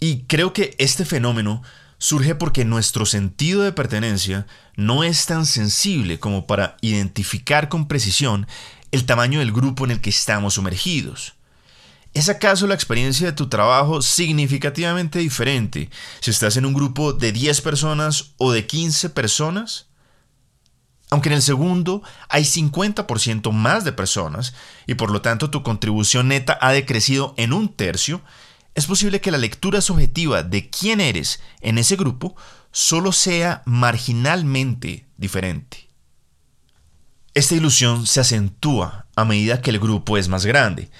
Y 0.00 0.22
creo 0.22 0.52
que 0.52 0.74
este 0.78 1.04
fenómeno 1.04 1.62
surge 1.98 2.34
porque 2.34 2.64
nuestro 2.64 3.06
sentido 3.06 3.62
de 3.62 3.72
pertenencia 3.72 4.46
no 4.76 5.02
es 5.02 5.26
tan 5.26 5.46
sensible 5.46 6.20
como 6.20 6.46
para 6.46 6.76
identificar 6.80 7.68
con 7.68 7.88
precisión 7.88 8.46
el 8.92 9.04
tamaño 9.04 9.40
del 9.40 9.52
grupo 9.52 9.84
en 9.84 9.90
el 9.90 10.00
que 10.00 10.10
estamos 10.10 10.54
sumergidos. 10.54 11.34
¿Es 12.14 12.28
acaso 12.28 12.66
la 12.66 12.74
experiencia 12.74 13.26
de 13.26 13.32
tu 13.32 13.48
trabajo 13.48 14.00
significativamente 14.00 15.18
diferente 15.18 15.90
si 16.20 16.30
estás 16.30 16.56
en 16.56 16.64
un 16.64 16.74
grupo 16.74 17.12
de 17.12 17.32
10 17.32 17.60
personas 17.60 18.32
o 18.38 18.52
de 18.52 18.66
15 18.66 19.10
personas? 19.10 19.86
Aunque 21.10 21.28
en 21.28 21.36
el 21.36 21.42
segundo 21.42 22.02
hay 22.28 22.44
50% 22.44 23.52
más 23.52 23.84
de 23.84 23.92
personas 23.92 24.54
y 24.86 24.94
por 24.94 25.10
lo 25.10 25.22
tanto 25.22 25.50
tu 25.50 25.62
contribución 25.62 26.28
neta 26.28 26.58
ha 26.60 26.72
decrecido 26.72 27.34
en 27.36 27.52
un 27.52 27.74
tercio, 27.74 28.22
es 28.78 28.86
posible 28.86 29.20
que 29.20 29.32
la 29.32 29.38
lectura 29.38 29.80
subjetiva 29.80 30.44
de 30.44 30.70
quién 30.70 31.00
eres 31.00 31.40
en 31.60 31.78
ese 31.78 31.96
grupo 31.96 32.36
solo 32.70 33.10
sea 33.10 33.62
marginalmente 33.66 35.08
diferente. 35.16 35.88
Esta 37.34 37.56
ilusión 37.56 38.06
se 38.06 38.20
acentúa 38.20 39.06
a 39.16 39.24
medida 39.24 39.62
que 39.62 39.70
el 39.70 39.80
grupo 39.80 40.16
es 40.16 40.28
más 40.28 40.46
grande. 40.46 40.92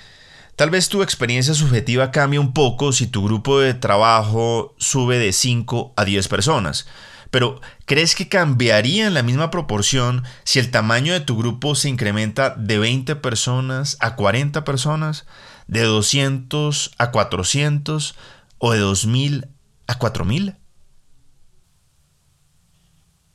Tal 0.56 0.70
vez 0.70 0.88
tu 0.88 1.04
experiencia 1.04 1.54
subjetiva 1.54 2.10
cambie 2.10 2.40
un 2.40 2.52
poco 2.52 2.90
si 2.90 3.06
tu 3.06 3.24
grupo 3.24 3.60
de 3.60 3.74
trabajo 3.74 4.74
sube 4.78 5.18
de 5.18 5.32
5 5.32 5.94
a 5.96 6.04
10 6.04 6.26
personas, 6.26 6.88
pero 7.30 7.60
¿crees 7.84 8.16
que 8.16 8.28
cambiaría 8.28 9.06
en 9.06 9.14
la 9.14 9.22
misma 9.22 9.52
proporción 9.52 10.24
si 10.42 10.58
el 10.58 10.72
tamaño 10.72 11.12
de 11.12 11.20
tu 11.20 11.38
grupo 11.38 11.76
se 11.76 11.88
incrementa 11.88 12.56
de 12.56 12.78
20 12.78 13.14
personas 13.14 13.96
a 14.00 14.16
40 14.16 14.64
personas, 14.64 15.26
de 15.68 15.82
200 15.82 16.90
a 16.98 17.10
400 17.12 18.16
o 18.58 18.72
de 18.72 18.78
2000 18.80 19.48
a 19.86 19.98
4000? 19.98 20.56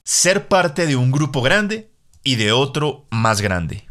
Ser 0.04 0.48
parte 0.50 0.86
de 0.86 0.98
un 0.98 1.12
grupo 1.12 1.42
grande 1.42 1.90
y 2.24 2.36
de 2.36 2.52
otro 2.52 3.08
más 3.10 3.40
grande. 3.40 3.88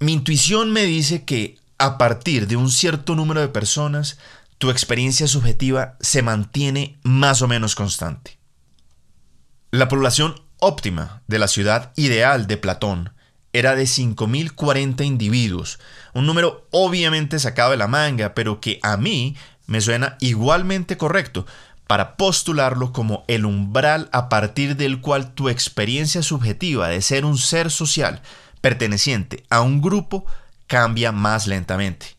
Mi 0.00 0.12
intuición 0.12 0.72
me 0.72 0.84
dice 0.84 1.24
que 1.24 1.58
a 1.78 1.98
partir 1.98 2.48
de 2.48 2.56
un 2.56 2.70
cierto 2.70 3.14
número 3.14 3.40
de 3.40 3.48
personas, 3.48 4.18
tu 4.58 4.70
experiencia 4.70 5.28
subjetiva 5.28 5.96
se 6.00 6.22
mantiene 6.22 6.98
más 7.04 7.42
o 7.42 7.48
menos 7.48 7.76
constante. 7.76 8.38
La 9.70 9.88
población 9.88 10.34
óptima 10.58 11.22
de 11.28 11.38
la 11.38 11.46
ciudad 11.46 11.92
ideal 11.94 12.46
de 12.46 12.56
Platón 12.56 13.12
era 13.52 13.74
de 13.74 13.84
5.040 13.84 15.04
individuos, 15.04 15.78
un 16.14 16.26
número 16.26 16.66
obviamente 16.70 17.38
sacado 17.38 17.70
de 17.70 17.76
la 17.76 17.88
manga, 17.88 18.34
pero 18.34 18.60
que 18.60 18.78
a 18.82 18.96
mí 18.96 19.36
me 19.66 19.80
suena 19.80 20.16
igualmente 20.20 20.96
correcto, 20.96 21.46
para 21.88 22.18
postularlo 22.18 22.92
como 22.92 23.24
el 23.28 23.46
umbral 23.46 24.10
a 24.12 24.28
partir 24.28 24.76
del 24.76 25.00
cual 25.00 25.32
tu 25.32 25.48
experiencia 25.48 26.22
subjetiva 26.22 26.88
de 26.88 27.00
ser 27.00 27.24
un 27.24 27.38
ser 27.38 27.70
social 27.70 28.20
perteneciente 28.60 29.44
a 29.48 29.62
un 29.62 29.80
grupo 29.80 30.26
cambia 30.66 31.12
más 31.12 31.46
lentamente. 31.46 32.18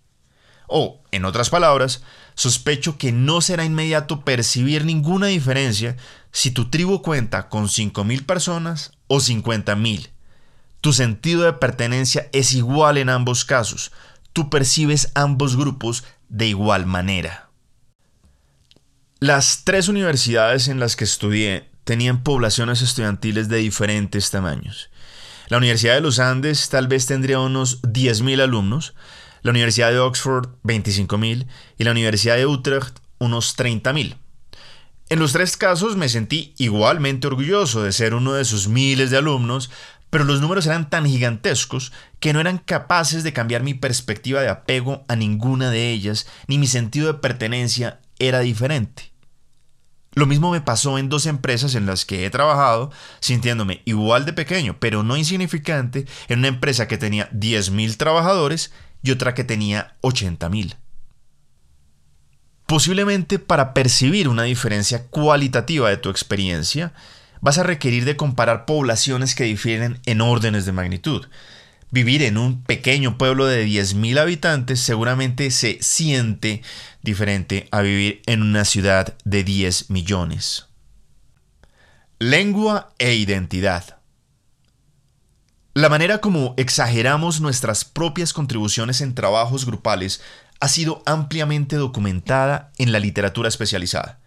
O, 0.67 1.01
en 1.12 1.24
otras 1.24 1.51
palabras, 1.51 2.01
sospecho 2.33 2.98
que 2.98 3.12
no 3.12 3.41
será 3.41 3.63
inmediato 3.63 4.25
percibir 4.25 4.86
ninguna 4.86 5.27
diferencia 5.27 5.98
si 6.31 6.50
tu 6.50 6.69
tribu 6.71 7.03
cuenta 7.03 7.48
con 7.48 7.67
5.000 7.67 8.25
personas 8.25 8.91
o 9.07 9.17
50.000. 9.17 10.09
Tu 10.81 10.93
sentido 10.93 11.43
de 11.43 11.53
pertenencia 11.53 12.29
es 12.31 12.53
igual 12.53 12.98
en 12.98 13.09
ambos 13.09 13.45
casos. 13.45 13.91
Tú 14.33 14.50
percibes 14.50 15.12
ambos 15.15 15.57
grupos 15.57 16.03
de 16.29 16.48
igual 16.48 16.86
manera. 16.86 17.50
Las 19.19 19.63
tres 19.65 19.89
universidades 19.89 20.69
en 20.69 20.79
las 20.79 20.95
que 20.95 21.03
estudié 21.03 21.69
tenían 21.83 22.24
poblaciones 22.24 22.81
estudiantiles 22.81 23.50
de 23.50 23.57
diferentes 23.57 24.31
tamaños. 24.31 24.89
La 25.50 25.57
Universidad 25.57 25.95
de 25.95 26.01
los 26.01 26.19
Andes 26.19 26.69
tal 26.69 26.88
vez 26.88 27.07
tendría 27.07 27.39
unos 27.39 27.81
10.000 27.81 28.41
alumnos, 28.41 28.93
la 29.41 29.51
Universidad 29.51 29.89
de 29.89 30.00
Oxford 30.00 30.50
25.000 30.63 31.48
y 31.77 31.83
la 31.83 31.91
Universidad 31.91 32.38
de 32.38 32.45
Utrecht 32.45 33.00
unos 33.17 33.57
30.000. 33.57 34.15
En 35.09 35.17
los 35.17 35.33
tres 35.33 35.57
casos 35.57 35.98
me 35.98 36.07
sentí 36.07 36.53
igualmente 36.59 37.25
orgulloso 37.25 37.81
de 37.81 37.91
ser 37.91 38.13
uno 38.13 38.33
de 38.33 38.45
sus 38.45 38.67
miles 38.67 39.09
de 39.09 39.17
alumnos, 39.17 39.71
pero 40.10 40.24
los 40.24 40.42
números 40.42 40.66
eran 40.66 40.89
tan 40.89 41.06
gigantescos 41.06 41.92
que 42.20 42.34
no 42.34 42.39
eran 42.39 42.58
capaces 42.58 43.24
de 43.24 43.34
cambiar 43.34 43.63
mi 43.63 43.74
perspectiva 43.74 44.42
de 44.42 44.50
apego 44.50 45.06
a 45.08 45.16
ninguna 45.16 45.70
de 45.70 45.92
ellas, 45.92 46.28
ni 46.48 46.58
mi 46.58 46.68
sentido 46.68 47.08
de 47.08 47.20
pertenencia 47.20 48.00
era 48.18 48.39
diferente. 48.39 49.12
Lo 50.13 50.25
mismo 50.25 50.51
me 50.51 50.62
pasó 50.62 50.98
en 50.98 51.08
dos 51.08 51.28
empresas 51.28 51.75
en 51.75 51.86
las 51.86 52.06
que 52.06 52.25
he 52.25 52.30
trabajado, 52.30 52.92
sintiéndome 53.20 53.82
igual 53.86 54.25
de 54.25 54.34
pequeño, 54.34 54.78
pero 54.80 55.04
no 55.04 55.16
insignificante, 55.16 56.08
en 56.28 56.39
una 56.39 56.48
empresa 56.48 56.88
que 56.88 56.98
tenía 56.98 57.30
10.000 57.32 57.96
trabajadores 57.96 58.74
y 59.04 59.12
otra 59.12 59.34
que 59.36 59.44
tenía 59.44 59.96
80.000. 60.01 60.75
Posiblemente 62.66 63.39
para 63.39 63.74
percibir 63.74 64.28
una 64.28 64.44
diferencia 64.44 65.08
cualitativa 65.08 65.89
de 65.89 65.98
tu 65.98 66.10
experiencia, 66.10 66.94
vas 67.41 67.58
a 67.58 67.63
requerir 67.63 68.05
de 68.05 68.15
comparar 68.15 68.65
poblaciones 68.65 69.36
que 69.36 69.46
difieren 69.46 70.00
en 70.05 70.22
órdenes 70.22 70.65
de 70.65 70.72
magnitud. 70.72 71.27
Vivir 71.91 72.22
en 72.22 72.38
un 72.38 72.63
pequeño 72.63 73.17
pueblo 73.17 73.48
de 73.48 73.65
10.000 73.65 74.19
habitantes 74.19 74.79
seguramente 74.79 75.50
se 75.50 75.79
siente 75.81 76.62
diferente 77.01 77.67
a 77.72 77.81
vivir 77.81 78.22
en 78.27 78.43
una 78.43 78.63
ciudad 78.63 79.17
de 79.24 79.43
10 79.43 79.89
millones. 79.89 80.67
Lengua 82.19 82.93
e 83.00 83.15
identidad. 83.15 83.98
La 85.74 85.89
manera 85.89 86.19
como 86.19 86.53
exageramos 86.58 87.41
nuestras 87.41 87.86
propias 87.86 88.34
contribuciones 88.34 89.01
en 89.01 89.15
trabajos 89.15 89.65
grupales 89.65 90.22
ha 90.60 90.67
sido 90.67 91.01
ampliamente 91.05 91.77
documentada 91.77 92.72
en 92.77 92.91
la 92.91 93.00
literatura 93.00 93.48
especializada. 93.48 94.19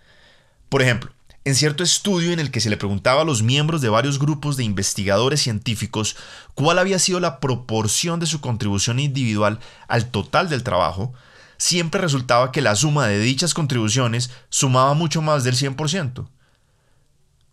Por 0.69 0.81
ejemplo, 0.83 1.13
en 1.45 1.57
cierto 1.57 1.83
estudio 1.83 2.33
en 2.33 2.39
el 2.39 2.51
que 2.51 2.61
se 2.61 2.71
le 2.71 2.77
preguntaba 2.77 3.23
a 3.23 3.25
los 3.25 3.43
miembros 3.43 3.81
de 3.81 3.89
varios 3.89 4.19
grupos 4.19 4.57
de 4.57 4.65
investigadores 4.65 5.41
científicos 5.41 6.17
cuál 6.55 6.79
había 6.79 6.99
sido 6.99 7.19
la 7.19 7.41
proporción 7.41 8.21
de 8.21 8.27
su 8.27 8.41
contribución 8.41 9.01
individual 9.01 9.59
al 9.89 10.11
total 10.11 10.49
del 10.49 10.63
trabajo, 10.63 11.13
siempre 11.57 12.01
resultaba 12.01 12.53
que 12.53 12.61
la 12.61 12.77
suma 12.77 13.07
de 13.09 13.19
dichas 13.19 13.55
contribuciones 13.55 14.31
sumaba 14.51 14.95
mucho 14.95 15.21
más 15.21 15.43
del 15.43 15.57
100%. 15.57 16.29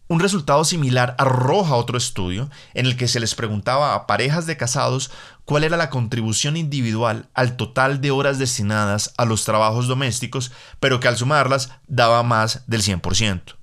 Un 0.07 0.19
resultado 0.19 0.65
similar 0.65 1.15
arroja 1.19 1.75
otro 1.75 1.95
estudio 1.95 2.49
en 2.73 2.87
el 2.87 2.97
que 2.97 3.07
se 3.07 3.19
les 3.19 3.35
preguntaba 3.35 3.93
a 3.93 4.07
parejas 4.07 4.47
de 4.47 4.57
casados 4.57 5.11
cuál 5.45 5.63
era 5.63 5.77
la 5.77 5.91
contribución 5.91 6.57
individual 6.57 7.29
al 7.35 7.57
total 7.57 8.01
de 8.01 8.09
horas 8.09 8.39
destinadas 8.39 9.13
a 9.17 9.25
los 9.25 9.45
trabajos 9.45 9.87
domésticos, 9.87 10.51
pero 10.79 10.99
que 10.99 11.07
al 11.07 11.17
sumarlas 11.17 11.71
daba 11.87 12.23
más 12.23 12.63
del 12.65 12.81
100%. 12.81 13.58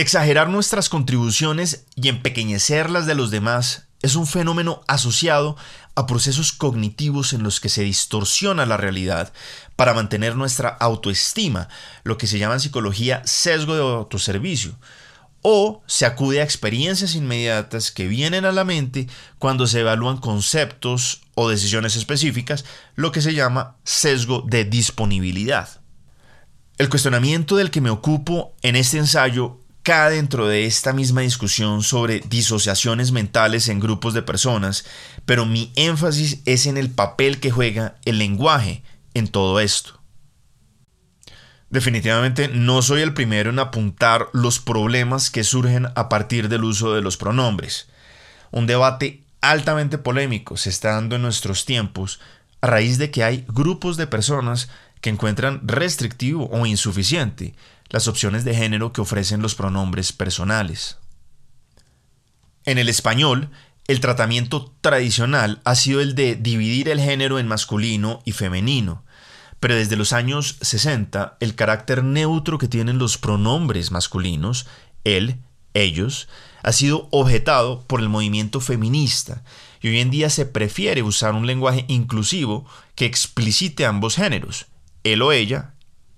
Exagerar 0.00 0.48
nuestras 0.48 0.88
contribuciones 0.88 1.84
y 1.94 2.08
empequeñecerlas 2.08 3.04
de 3.04 3.14
los 3.14 3.30
demás 3.30 3.88
es 4.00 4.16
un 4.16 4.26
fenómeno 4.26 4.80
asociado 4.88 5.58
a 5.94 6.06
procesos 6.06 6.52
cognitivos 6.52 7.34
en 7.34 7.42
los 7.42 7.60
que 7.60 7.68
se 7.68 7.82
distorsiona 7.82 8.64
la 8.64 8.78
realidad 8.78 9.30
para 9.76 9.92
mantener 9.92 10.36
nuestra 10.36 10.70
autoestima, 10.70 11.68
lo 12.02 12.16
que 12.16 12.26
se 12.26 12.38
llama 12.38 12.54
en 12.54 12.60
psicología 12.60 13.20
sesgo 13.26 13.74
de 13.74 13.82
autoservicio, 13.82 14.78
o 15.42 15.82
se 15.86 16.06
acude 16.06 16.40
a 16.40 16.44
experiencias 16.44 17.14
inmediatas 17.14 17.90
que 17.90 18.08
vienen 18.08 18.46
a 18.46 18.52
la 18.52 18.64
mente 18.64 19.06
cuando 19.38 19.66
se 19.66 19.80
evalúan 19.80 20.16
conceptos 20.16 21.20
o 21.34 21.50
decisiones 21.50 21.94
específicas, 21.96 22.64
lo 22.94 23.12
que 23.12 23.20
se 23.20 23.34
llama 23.34 23.76
sesgo 23.84 24.42
de 24.46 24.64
disponibilidad. 24.64 25.82
El 26.78 26.88
cuestionamiento 26.88 27.56
del 27.56 27.70
que 27.70 27.82
me 27.82 27.90
ocupo 27.90 28.54
en 28.62 28.76
este 28.76 28.96
ensayo 28.96 29.59
cae 29.82 30.14
dentro 30.14 30.46
de 30.46 30.66
esta 30.66 30.92
misma 30.92 31.22
discusión 31.22 31.82
sobre 31.82 32.20
disociaciones 32.20 33.12
mentales 33.12 33.68
en 33.68 33.80
grupos 33.80 34.14
de 34.14 34.22
personas, 34.22 34.84
pero 35.24 35.46
mi 35.46 35.72
énfasis 35.76 36.40
es 36.44 36.66
en 36.66 36.76
el 36.76 36.90
papel 36.90 37.40
que 37.40 37.50
juega 37.50 37.96
el 38.04 38.18
lenguaje 38.18 38.82
en 39.14 39.28
todo 39.28 39.60
esto. 39.60 40.00
Definitivamente 41.70 42.48
no 42.48 42.82
soy 42.82 43.02
el 43.02 43.14
primero 43.14 43.50
en 43.50 43.60
apuntar 43.60 44.28
los 44.32 44.58
problemas 44.58 45.30
que 45.30 45.44
surgen 45.44 45.86
a 45.94 46.08
partir 46.08 46.48
del 46.48 46.64
uso 46.64 46.92
de 46.92 47.00
los 47.00 47.16
pronombres. 47.16 47.88
Un 48.50 48.66
debate 48.66 49.22
altamente 49.40 49.96
polémico 49.96 50.56
se 50.56 50.68
está 50.68 50.92
dando 50.92 51.16
en 51.16 51.22
nuestros 51.22 51.64
tiempos 51.64 52.20
a 52.60 52.66
raíz 52.66 52.98
de 52.98 53.10
que 53.10 53.22
hay 53.22 53.44
grupos 53.48 53.96
de 53.96 54.08
personas 54.08 54.68
que 55.00 55.10
encuentran 55.10 55.60
restrictivo 55.66 56.50
o 56.50 56.66
insuficiente 56.66 57.54
las 57.90 58.08
opciones 58.08 58.44
de 58.44 58.54
género 58.54 58.92
que 58.92 59.00
ofrecen 59.00 59.42
los 59.42 59.54
pronombres 59.54 60.12
personales. 60.12 60.96
En 62.64 62.78
el 62.78 62.88
español, 62.88 63.50
el 63.86 64.00
tratamiento 64.00 64.72
tradicional 64.80 65.60
ha 65.64 65.74
sido 65.74 66.00
el 66.00 66.14
de 66.14 66.36
dividir 66.36 66.88
el 66.88 67.00
género 67.00 67.38
en 67.38 67.48
masculino 67.48 68.22
y 68.24 68.32
femenino, 68.32 69.02
pero 69.58 69.74
desde 69.74 69.96
los 69.96 70.12
años 70.12 70.56
60 70.60 71.36
el 71.40 71.54
carácter 71.54 72.04
neutro 72.04 72.58
que 72.58 72.68
tienen 72.68 72.98
los 72.98 73.18
pronombres 73.18 73.90
masculinos, 73.90 74.66
él, 75.04 75.38
ellos, 75.74 76.28
ha 76.62 76.72
sido 76.72 77.08
objetado 77.10 77.82
por 77.86 78.00
el 78.00 78.08
movimiento 78.08 78.60
feminista 78.60 79.42
y 79.80 79.88
hoy 79.88 80.00
en 80.00 80.10
día 80.10 80.30
se 80.30 80.46
prefiere 80.46 81.02
usar 81.02 81.34
un 81.34 81.46
lenguaje 81.46 81.84
inclusivo 81.88 82.66
que 82.94 83.06
explicite 83.06 83.86
ambos 83.86 84.16
géneros, 84.16 84.66
él 85.02 85.22
o 85.22 85.32
ella, 85.32 85.74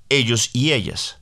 ellos 0.08 0.50
y 0.52 0.72
ellas. 0.72 1.21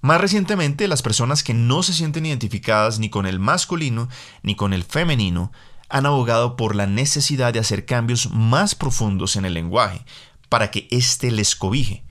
Más 0.00 0.20
recientemente, 0.20 0.88
las 0.88 1.02
personas 1.02 1.42
que 1.42 1.54
no 1.54 1.82
se 1.82 1.92
sienten 1.92 2.26
identificadas 2.26 2.98
ni 2.98 3.10
con 3.10 3.26
el 3.26 3.38
masculino 3.38 4.08
ni 4.42 4.54
con 4.54 4.72
el 4.72 4.84
femenino 4.84 5.52
han 5.88 6.06
abogado 6.06 6.56
por 6.56 6.74
la 6.74 6.86
necesidad 6.86 7.52
de 7.52 7.58
hacer 7.58 7.84
cambios 7.84 8.30
más 8.30 8.74
profundos 8.74 9.36
en 9.36 9.44
el 9.44 9.54
lenguaje 9.54 10.04
para 10.48 10.70
que 10.70 10.88
éste 10.90 11.30
les 11.30 11.54
cobije. 11.54 12.04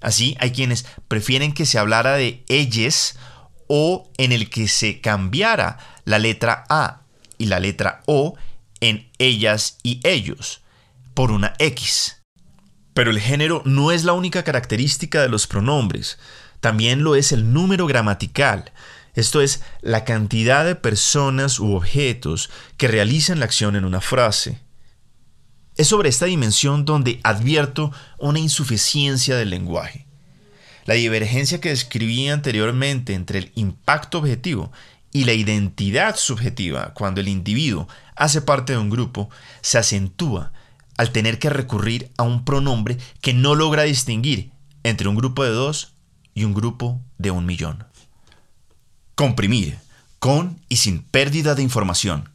Así, 0.00 0.36
hay 0.38 0.50
quienes 0.50 0.84
prefieren 1.08 1.52
que 1.52 1.64
se 1.64 1.78
hablara 1.78 2.14
de 2.14 2.44
ellas 2.48 3.16
o 3.68 4.10
en 4.18 4.32
el 4.32 4.50
que 4.50 4.68
se 4.68 5.00
cambiara 5.00 5.78
la 6.04 6.18
letra 6.18 6.64
A 6.68 7.02
y 7.38 7.46
la 7.46 7.58
letra 7.58 8.02
O 8.06 8.34
en 8.80 9.10
ellas 9.18 9.78
y 9.82 10.00
ellos 10.04 10.60
por 11.14 11.30
una 11.30 11.54
X. 11.58 12.22
Pero 12.92 13.10
el 13.10 13.20
género 13.20 13.62
no 13.64 13.92
es 13.92 14.04
la 14.04 14.12
única 14.12 14.44
característica 14.44 15.22
de 15.22 15.28
los 15.28 15.46
pronombres 15.46 16.18
también 16.64 17.04
lo 17.04 17.14
es 17.14 17.30
el 17.32 17.52
número 17.52 17.86
gramatical, 17.86 18.72
esto 19.14 19.42
es, 19.42 19.60
la 19.82 20.04
cantidad 20.04 20.64
de 20.64 20.74
personas 20.74 21.60
u 21.60 21.74
objetos 21.74 22.48
que 22.78 22.88
realizan 22.88 23.38
la 23.38 23.44
acción 23.44 23.76
en 23.76 23.84
una 23.84 24.00
frase. 24.00 24.62
Es 25.76 25.88
sobre 25.88 26.08
esta 26.08 26.24
dimensión 26.24 26.86
donde 26.86 27.20
advierto 27.22 27.92
una 28.18 28.38
insuficiencia 28.38 29.36
del 29.36 29.50
lenguaje. 29.50 30.06
La 30.86 30.94
divergencia 30.94 31.60
que 31.60 31.68
describí 31.68 32.30
anteriormente 32.30 33.12
entre 33.12 33.40
el 33.40 33.52
impacto 33.56 34.16
objetivo 34.16 34.72
y 35.12 35.24
la 35.24 35.34
identidad 35.34 36.16
subjetiva 36.16 36.94
cuando 36.94 37.20
el 37.20 37.28
individuo 37.28 37.88
hace 38.16 38.40
parte 38.40 38.72
de 38.72 38.78
un 38.78 38.88
grupo 38.88 39.28
se 39.60 39.76
acentúa 39.76 40.50
al 40.96 41.10
tener 41.10 41.38
que 41.38 41.50
recurrir 41.50 42.10
a 42.16 42.22
un 42.22 42.46
pronombre 42.46 42.96
que 43.20 43.34
no 43.34 43.54
logra 43.54 43.82
distinguir 43.82 44.50
entre 44.82 45.08
un 45.08 45.14
grupo 45.14 45.44
de 45.44 45.50
dos 45.50 45.93
y 46.34 46.44
un 46.44 46.54
grupo 46.54 47.00
de 47.18 47.30
un 47.30 47.46
millón. 47.46 47.84
Comprimir, 49.14 49.78
con 50.18 50.60
y 50.68 50.76
sin 50.76 51.02
pérdida 51.02 51.54
de 51.54 51.62
información. 51.62 52.30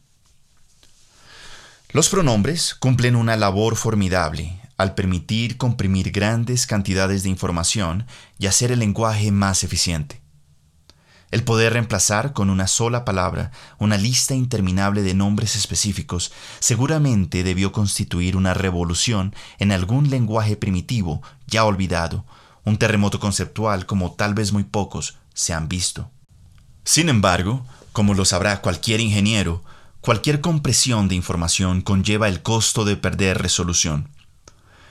Los 1.90 2.08
pronombres 2.08 2.74
cumplen 2.74 3.16
una 3.16 3.36
labor 3.36 3.76
formidable 3.76 4.60
al 4.76 4.94
permitir 4.94 5.58
comprimir 5.58 6.10
grandes 6.10 6.66
cantidades 6.66 7.22
de 7.22 7.28
información 7.28 8.06
y 8.38 8.46
hacer 8.46 8.72
el 8.72 8.78
lenguaje 8.78 9.30
más 9.30 9.62
eficiente. 9.62 10.22
El 11.30 11.44
poder 11.44 11.74
reemplazar 11.74 12.32
con 12.32 12.48
una 12.48 12.66
sola 12.66 13.04
palabra 13.04 13.52
una 13.78 13.96
lista 13.96 14.34
interminable 14.34 15.02
de 15.02 15.14
nombres 15.14 15.54
específicos 15.54 16.32
seguramente 16.60 17.44
debió 17.44 17.72
constituir 17.72 18.36
una 18.36 18.54
revolución 18.54 19.34
en 19.58 19.70
algún 19.70 20.10
lenguaje 20.10 20.56
primitivo 20.56 21.22
ya 21.46 21.64
olvidado 21.64 22.24
un 22.70 22.78
terremoto 22.78 23.20
conceptual 23.20 23.84
como 23.84 24.12
tal 24.12 24.32
vez 24.34 24.52
muy 24.52 24.64
pocos 24.64 25.16
se 25.34 25.52
han 25.52 25.68
visto. 25.68 26.10
Sin 26.84 27.08
embargo, 27.08 27.66
como 27.92 28.14
lo 28.14 28.24
sabrá 28.24 28.62
cualquier 28.62 29.00
ingeniero, 29.00 29.62
cualquier 30.00 30.40
compresión 30.40 31.08
de 31.08 31.16
información 31.16 31.82
conlleva 31.82 32.28
el 32.28 32.42
costo 32.42 32.84
de 32.84 32.96
perder 32.96 33.42
resolución. 33.42 34.08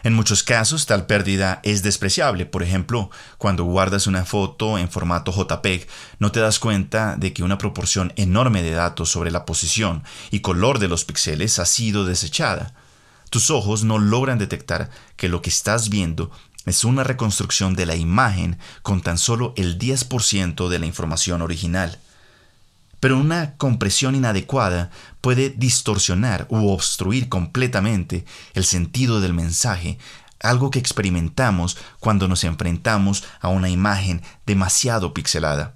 En 0.03 0.13
muchos 0.13 0.43
casos 0.43 0.85
tal 0.85 1.07
pérdida 1.07 1.59
es 1.63 1.81
despreciable. 1.83 2.45
Por 2.45 2.63
ejemplo, 2.63 3.09
cuando 3.37 3.65
guardas 3.65 4.07
una 4.07 4.23
foto 4.23 4.77
en 4.77 4.89
formato 4.89 5.31
JPEG, 5.31 5.87
no 6.19 6.31
te 6.31 6.39
das 6.39 6.59
cuenta 6.59 7.15
de 7.17 7.33
que 7.33 7.43
una 7.43 7.57
proporción 7.57 8.13
enorme 8.15 8.61
de 8.61 8.71
datos 8.71 9.09
sobre 9.09 9.31
la 9.31 9.45
posición 9.45 10.03
y 10.31 10.39
color 10.39 10.79
de 10.79 10.87
los 10.87 11.03
píxeles 11.03 11.59
ha 11.59 11.65
sido 11.65 12.05
desechada. 12.05 12.73
Tus 13.29 13.51
ojos 13.51 13.83
no 13.83 13.99
logran 13.99 14.39
detectar 14.39 14.89
que 15.15 15.29
lo 15.29 15.41
que 15.41 15.49
estás 15.49 15.89
viendo 15.89 16.31
es 16.65 16.83
una 16.83 17.03
reconstrucción 17.03 17.73
de 17.73 17.85
la 17.85 17.95
imagen 17.95 18.57
con 18.81 19.01
tan 19.01 19.17
solo 19.17 19.53
el 19.57 19.79
10% 19.79 20.67
de 20.67 20.79
la 20.79 20.85
información 20.85 21.41
original. 21.41 21.99
Pero 22.99 23.17
una 23.17 23.55
compresión 23.55 24.15
inadecuada 24.15 24.91
puede 25.21 25.49
distorsionar 25.49 26.47
u 26.49 26.69
obstruir 26.69 27.29
completamente 27.29 28.25
el 28.53 28.65
sentido 28.65 29.21
del 29.21 29.33
mensaje, 29.33 29.97
algo 30.41 30.69
que 30.69 30.79
experimentamos 30.79 31.77
cuando 31.99 32.27
nos 32.27 32.43
enfrentamos 32.43 33.23
a 33.39 33.47
una 33.47 33.69
imagen 33.69 34.21
demasiado 34.45 35.13
pixelada. 35.13 35.75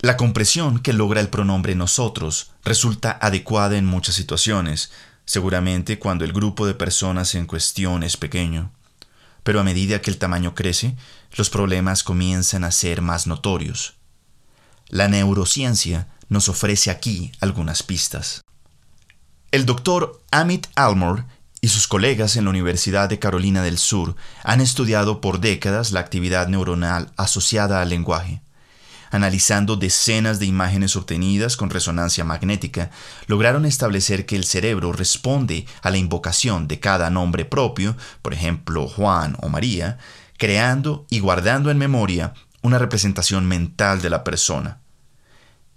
La 0.00 0.16
compresión 0.16 0.78
que 0.78 0.94
logra 0.94 1.20
el 1.20 1.28
pronombre 1.28 1.74
nosotros 1.74 2.52
resulta 2.64 3.18
adecuada 3.20 3.76
en 3.76 3.84
muchas 3.84 4.14
situaciones, 4.14 4.92
seguramente 5.26 5.98
cuando 5.98 6.24
el 6.24 6.32
grupo 6.32 6.66
de 6.66 6.72
personas 6.72 7.34
en 7.34 7.44
cuestión 7.44 8.02
es 8.02 8.16
pequeño 8.16 8.72
pero 9.42 9.60
a 9.60 9.64
medida 9.64 10.00
que 10.00 10.10
el 10.10 10.18
tamaño 10.18 10.54
crece, 10.54 10.96
los 11.36 11.50
problemas 11.50 12.02
comienzan 12.02 12.64
a 12.64 12.70
ser 12.70 13.02
más 13.02 13.26
notorios. 13.26 13.94
La 14.88 15.08
neurociencia 15.08 16.08
nos 16.28 16.48
ofrece 16.48 16.90
aquí 16.90 17.32
algunas 17.40 17.82
pistas. 17.82 18.42
El 19.50 19.66
doctor 19.66 20.22
Amit 20.30 20.66
Almore 20.74 21.24
y 21.60 21.68
sus 21.68 21.86
colegas 21.86 22.36
en 22.36 22.44
la 22.44 22.50
Universidad 22.50 23.08
de 23.08 23.18
Carolina 23.18 23.62
del 23.62 23.78
Sur 23.78 24.16
han 24.42 24.60
estudiado 24.60 25.20
por 25.20 25.40
décadas 25.40 25.92
la 25.92 26.00
actividad 26.00 26.48
neuronal 26.48 27.12
asociada 27.16 27.82
al 27.82 27.90
lenguaje 27.90 28.42
analizando 29.10 29.76
decenas 29.76 30.38
de 30.38 30.46
imágenes 30.46 30.96
obtenidas 30.96 31.56
con 31.56 31.70
resonancia 31.70 32.24
magnética, 32.24 32.90
lograron 33.26 33.66
establecer 33.66 34.26
que 34.26 34.36
el 34.36 34.44
cerebro 34.44 34.92
responde 34.92 35.66
a 35.82 35.90
la 35.90 35.98
invocación 35.98 36.68
de 36.68 36.80
cada 36.80 37.10
nombre 37.10 37.44
propio, 37.44 37.96
por 38.22 38.32
ejemplo 38.34 38.88
Juan 38.88 39.36
o 39.40 39.48
María, 39.48 39.98
creando 40.38 41.06
y 41.10 41.20
guardando 41.20 41.70
en 41.70 41.78
memoria 41.78 42.34
una 42.62 42.78
representación 42.78 43.46
mental 43.46 44.02
de 44.02 44.10
la 44.10 44.24
persona. 44.24 44.80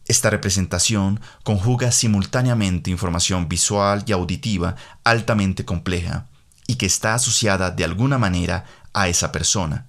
Esta 0.08 0.30
representación 0.30 1.22
conjuga 1.44 1.92
simultáneamente 1.92 2.92
información 2.92 3.48
visual 3.48 4.04
y 4.06 4.12
auditiva 4.12 4.76
altamente 5.04 5.64
compleja 5.64 6.28
y 6.68 6.76
que 6.76 6.86
está 6.86 7.14
asociada 7.14 7.72
de 7.72 7.86
alguna 7.86 8.18
manera 8.18 8.66
a 8.94 9.08
esa 9.08 9.32
persona. 9.32 9.88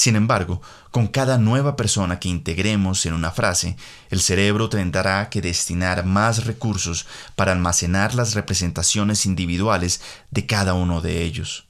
Sin 0.00 0.16
embargo, 0.16 0.62
con 0.92 1.08
cada 1.08 1.36
nueva 1.36 1.76
persona 1.76 2.18
que 2.20 2.30
integremos 2.30 3.04
en 3.04 3.12
una 3.12 3.32
frase, 3.32 3.76
el 4.08 4.22
cerebro 4.22 4.70
tendrá 4.70 5.28
que 5.28 5.42
destinar 5.42 6.06
más 6.06 6.46
recursos 6.46 7.06
para 7.36 7.52
almacenar 7.52 8.14
las 8.14 8.32
representaciones 8.32 9.26
individuales 9.26 10.00
de 10.30 10.46
cada 10.46 10.72
uno 10.72 11.02
de 11.02 11.22
ellos. 11.22 11.68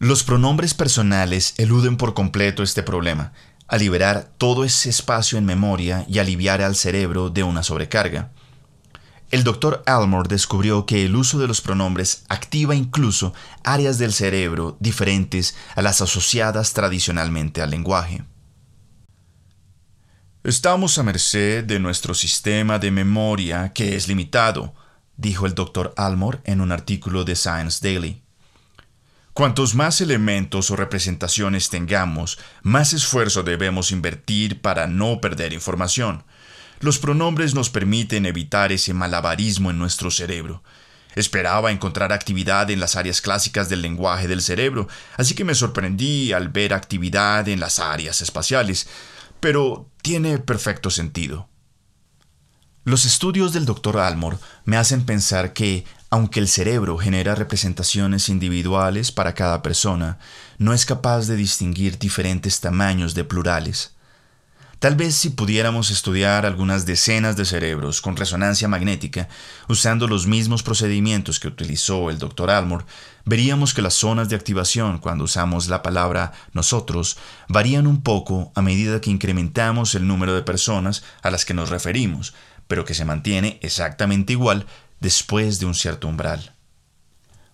Los 0.00 0.24
pronombres 0.24 0.74
personales 0.74 1.54
eluden 1.56 1.96
por 1.96 2.14
completo 2.14 2.64
este 2.64 2.82
problema, 2.82 3.32
a 3.68 3.76
liberar 3.76 4.32
todo 4.36 4.64
ese 4.64 4.90
espacio 4.90 5.38
en 5.38 5.44
memoria 5.44 6.04
y 6.08 6.18
aliviar 6.18 6.62
al 6.62 6.74
cerebro 6.74 7.30
de 7.30 7.44
una 7.44 7.62
sobrecarga. 7.62 8.32
El 9.30 9.42
doctor 9.42 9.82
Almore 9.86 10.28
descubrió 10.28 10.86
que 10.86 11.04
el 11.04 11.16
uso 11.16 11.38
de 11.38 11.48
los 11.48 11.60
pronombres 11.60 12.24
activa 12.28 12.76
incluso 12.76 13.34
áreas 13.64 13.98
del 13.98 14.12
cerebro 14.12 14.76
diferentes 14.78 15.56
a 15.74 15.82
las 15.82 16.00
asociadas 16.00 16.72
tradicionalmente 16.72 17.60
al 17.60 17.70
lenguaje. 17.70 18.22
Estamos 20.44 20.96
a 20.98 21.02
merced 21.02 21.64
de 21.64 21.80
nuestro 21.80 22.14
sistema 22.14 22.78
de 22.78 22.92
memoria 22.92 23.72
que 23.72 23.96
es 23.96 24.06
limitado, 24.06 24.74
dijo 25.16 25.44
el 25.44 25.56
doctor 25.56 25.92
Almore 25.96 26.38
en 26.44 26.60
un 26.60 26.70
artículo 26.70 27.24
de 27.24 27.34
Science 27.34 27.80
Daily. 27.82 28.22
Cuantos 29.32 29.74
más 29.74 30.00
elementos 30.00 30.70
o 30.70 30.76
representaciones 30.76 31.68
tengamos, 31.68 32.38
más 32.62 32.92
esfuerzo 32.92 33.42
debemos 33.42 33.90
invertir 33.90 34.62
para 34.62 34.86
no 34.86 35.20
perder 35.20 35.52
información. 35.52 36.22
Los 36.80 36.98
pronombres 36.98 37.54
nos 37.54 37.70
permiten 37.70 38.26
evitar 38.26 38.72
ese 38.72 38.92
malabarismo 38.92 39.70
en 39.70 39.78
nuestro 39.78 40.10
cerebro. 40.10 40.62
Esperaba 41.14 41.72
encontrar 41.72 42.12
actividad 42.12 42.70
en 42.70 42.80
las 42.80 42.94
áreas 42.94 43.22
clásicas 43.22 43.70
del 43.70 43.80
lenguaje 43.80 44.28
del 44.28 44.42
cerebro, 44.42 44.86
así 45.16 45.34
que 45.34 45.44
me 45.44 45.54
sorprendí 45.54 46.32
al 46.34 46.50
ver 46.50 46.74
actividad 46.74 47.48
en 47.48 47.60
las 47.60 47.78
áreas 47.78 48.20
espaciales, 48.20 48.86
pero 49.40 49.90
tiene 50.02 50.38
perfecto 50.38 50.90
sentido. 50.90 51.48
Los 52.84 53.04
estudios 53.04 53.52
del 53.52 53.64
Dr. 53.64 53.98
Almore 53.98 54.36
me 54.64 54.76
hacen 54.76 55.04
pensar 55.04 55.54
que, 55.54 55.84
aunque 56.10 56.38
el 56.38 56.46
cerebro 56.46 56.98
genera 56.98 57.34
representaciones 57.34 58.28
individuales 58.28 59.10
para 59.10 59.34
cada 59.34 59.60
persona, 59.60 60.18
no 60.58 60.72
es 60.72 60.86
capaz 60.86 61.26
de 61.26 61.34
distinguir 61.34 61.98
diferentes 61.98 62.60
tamaños 62.60 63.14
de 63.14 63.24
plurales. 63.24 63.95
Tal 64.78 64.94
vez 64.94 65.14
si 65.14 65.30
pudiéramos 65.30 65.90
estudiar 65.90 66.44
algunas 66.44 66.84
decenas 66.84 67.34
de 67.36 67.46
cerebros 67.46 68.02
con 68.02 68.14
resonancia 68.14 68.68
magnética, 68.68 69.26
usando 69.68 70.06
los 70.06 70.26
mismos 70.26 70.62
procedimientos 70.62 71.40
que 71.40 71.48
utilizó 71.48 72.10
el 72.10 72.18
Dr. 72.18 72.50
Almore, 72.50 72.84
veríamos 73.24 73.72
que 73.72 73.80
las 73.80 73.94
zonas 73.94 74.28
de 74.28 74.36
activación 74.36 74.98
cuando 74.98 75.24
usamos 75.24 75.68
la 75.68 75.82
palabra 75.82 76.32
nosotros 76.52 77.16
varían 77.48 77.86
un 77.86 78.02
poco 78.02 78.52
a 78.54 78.60
medida 78.60 79.00
que 79.00 79.10
incrementamos 79.10 79.94
el 79.94 80.06
número 80.06 80.34
de 80.34 80.42
personas 80.42 81.04
a 81.22 81.30
las 81.30 81.46
que 81.46 81.54
nos 81.54 81.70
referimos, 81.70 82.34
pero 82.68 82.84
que 82.84 82.94
se 82.94 83.06
mantiene 83.06 83.58
exactamente 83.62 84.34
igual 84.34 84.66
después 85.00 85.58
de 85.58 85.66
un 85.66 85.74
cierto 85.74 86.06
umbral. 86.06 86.52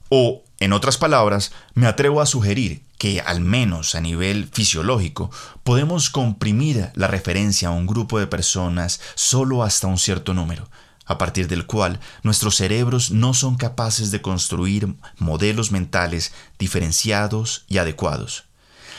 O, 0.08 0.42
en 0.62 0.72
otras 0.72 0.96
palabras, 0.96 1.50
me 1.74 1.88
atrevo 1.88 2.20
a 2.20 2.26
sugerir 2.26 2.84
que, 2.96 3.20
al 3.20 3.40
menos 3.40 3.96
a 3.96 4.00
nivel 4.00 4.48
fisiológico, 4.52 5.28
podemos 5.64 6.08
comprimir 6.08 6.90
la 6.94 7.08
referencia 7.08 7.66
a 7.66 7.72
un 7.72 7.88
grupo 7.88 8.20
de 8.20 8.28
personas 8.28 9.00
solo 9.16 9.64
hasta 9.64 9.88
un 9.88 9.98
cierto 9.98 10.34
número, 10.34 10.70
a 11.04 11.18
partir 11.18 11.48
del 11.48 11.66
cual 11.66 11.98
nuestros 12.22 12.54
cerebros 12.54 13.10
no 13.10 13.34
son 13.34 13.56
capaces 13.56 14.12
de 14.12 14.22
construir 14.22 14.94
modelos 15.18 15.72
mentales 15.72 16.32
diferenciados 16.60 17.64
y 17.66 17.78
adecuados. 17.78 18.44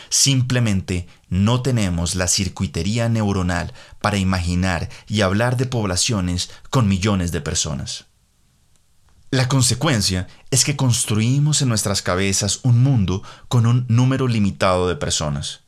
Simplemente 0.10 1.08
no 1.30 1.62
tenemos 1.62 2.16
la 2.16 2.28
circuitería 2.28 3.08
neuronal 3.08 3.74
para 4.02 4.18
imaginar 4.18 4.90
y 5.08 5.22
hablar 5.22 5.56
de 5.56 5.66
poblaciones 5.66 6.52
con 6.70 6.90
millones 6.90 7.32
de 7.32 7.40
personas. 7.40 8.06
La 9.34 9.48
consecuencia 9.48 10.28
es 10.52 10.64
que 10.64 10.76
construimos 10.76 11.64
en 11.64 11.70
nuestras 11.70 12.04
cabezas 12.04 12.60
un 12.62 12.84
mundo 12.84 13.24
con 13.48 13.66
un 13.66 13.84
número 13.88 14.28
limitado 14.28 14.88
de 14.88 14.96
personas. 14.96 15.62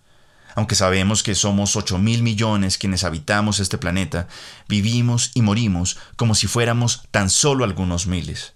Aunque 0.53 0.75
sabemos 0.75 1.23
que 1.23 1.33
somos 1.33 1.75
8 1.75 1.97
mil 1.97 2.21
millones 2.21 2.77
quienes 2.77 3.03
habitamos 3.03 3.59
este 3.59 3.79
planeta, 3.79 4.27
vivimos 4.67 5.31
y 5.33 5.41
morimos 5.41 5.97
como 6.15 6.35
si 6.35 6.45
fuéramos 6.45 7.07
tan 7.09 7.31
solo 7.31 7.63
algunos 7.63 8.05
miles. 8.05 8.53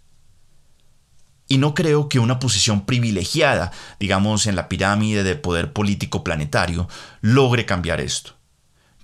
Y 1.48 1.58
no 1.58 1.74
creo 1.74 2.08
que 2.08 2.20
una 2.20 2.38
posición 2.38 2.86
privilegiada, 2.86 3.72
digamos 4.00 4.46
en 4.46 4.56
la 4.56 4.70
pirámide 4.70 5.24
de 5.24 5.36
poder 5.36 5.74
político 5.74 6.24
planetario, 6.24 6.88
logre 7.22 7.66
cambiar 7.66 8.00
esto. 8.00 8.36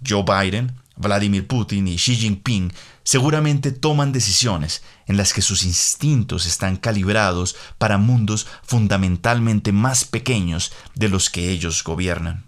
Joe 0.08 0.24
Biden, 0.24 0.80
Vladimir 0.98 1.48
Putin 1.48 1.88
y 1.88 1.98
Xi 1.98 2.16
Jinping 2.16 2.72
seguramente 3.04 3.72
toman 3.72 4.12
decisiones 4.12 4.82
en 5.08 5.18
las 5.18 5.34
que 5.34 5.42
sus 5.42 5.64
instintos 5.64 6.46
están 6.46 6.78
calibrados 6.78 7.56
para 7.78 7.98
mundos 7.98 8.48
fundamentalmente 8.64 9.72
más 9.72 10.06
pequeños 10.06 10.72
de 10.96 11.10
los 11.10 11.30
que 11.30 11.52
ellos 11.52 11.84
gobiernan. 11.84 12.46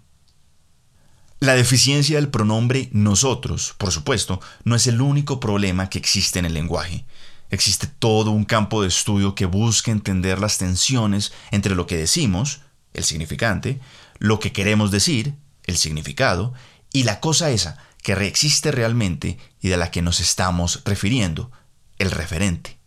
La 1.40 1.54
deficiencia 1.54 2.16
del 2.16 2.30
pronombre 2.30 2.88
nosotros, 2.92 3.74
por 3.78 3.92
supuesto, 3.92 4.40
no 4.64 4.74
es 4.74 4.88
el 4.88 5.00
único 5.00 5.38
problema 5.38 5.88
que 5.88 5.98
existe 5.98 6.40
en 6.40 6.46
el 6.46 6.54
lenguaje. 6.54 7.04
Existe 7.50 7.86
todo 7.86 8.32
un 8.32 8.44
campo 8.44 8.82
de 8.82 8.88
estudio 8.88 9.36
que 9.36 9.46
busca 9.46 9.92
entender 9.92 10.40
las 10.40 10.58
tensiones 10.58 11.32
entre 11.52 11.76
lo 11.76 11.86
que 11.86 11.96
decimos, 11.96 12.62
el 12.92 13.04
significante, 13.04 13.80
lo 14.18 14.40
que 14.40 14.52
queremos 14.52 14.90
decir, 14.90 15.34
el 15.64 15.76
significado, 15.76 16.54
y 16.92 17.04
la 17.04 17.20
cosa 17.20 17.50
esa 17.50 17.78
que 18.02 18.14
reexiste 18.14 18.72
realmente 18.72 19.38
y 19.60 19.68
de 19.68 19.76
la 19.76 19.90
que 19.90 20.02
nos 20.02 20.20
estamos 20.20 20.82
refiriendo, 20.84 21.50
el 21.98 22.10
referente. 22.10 22.78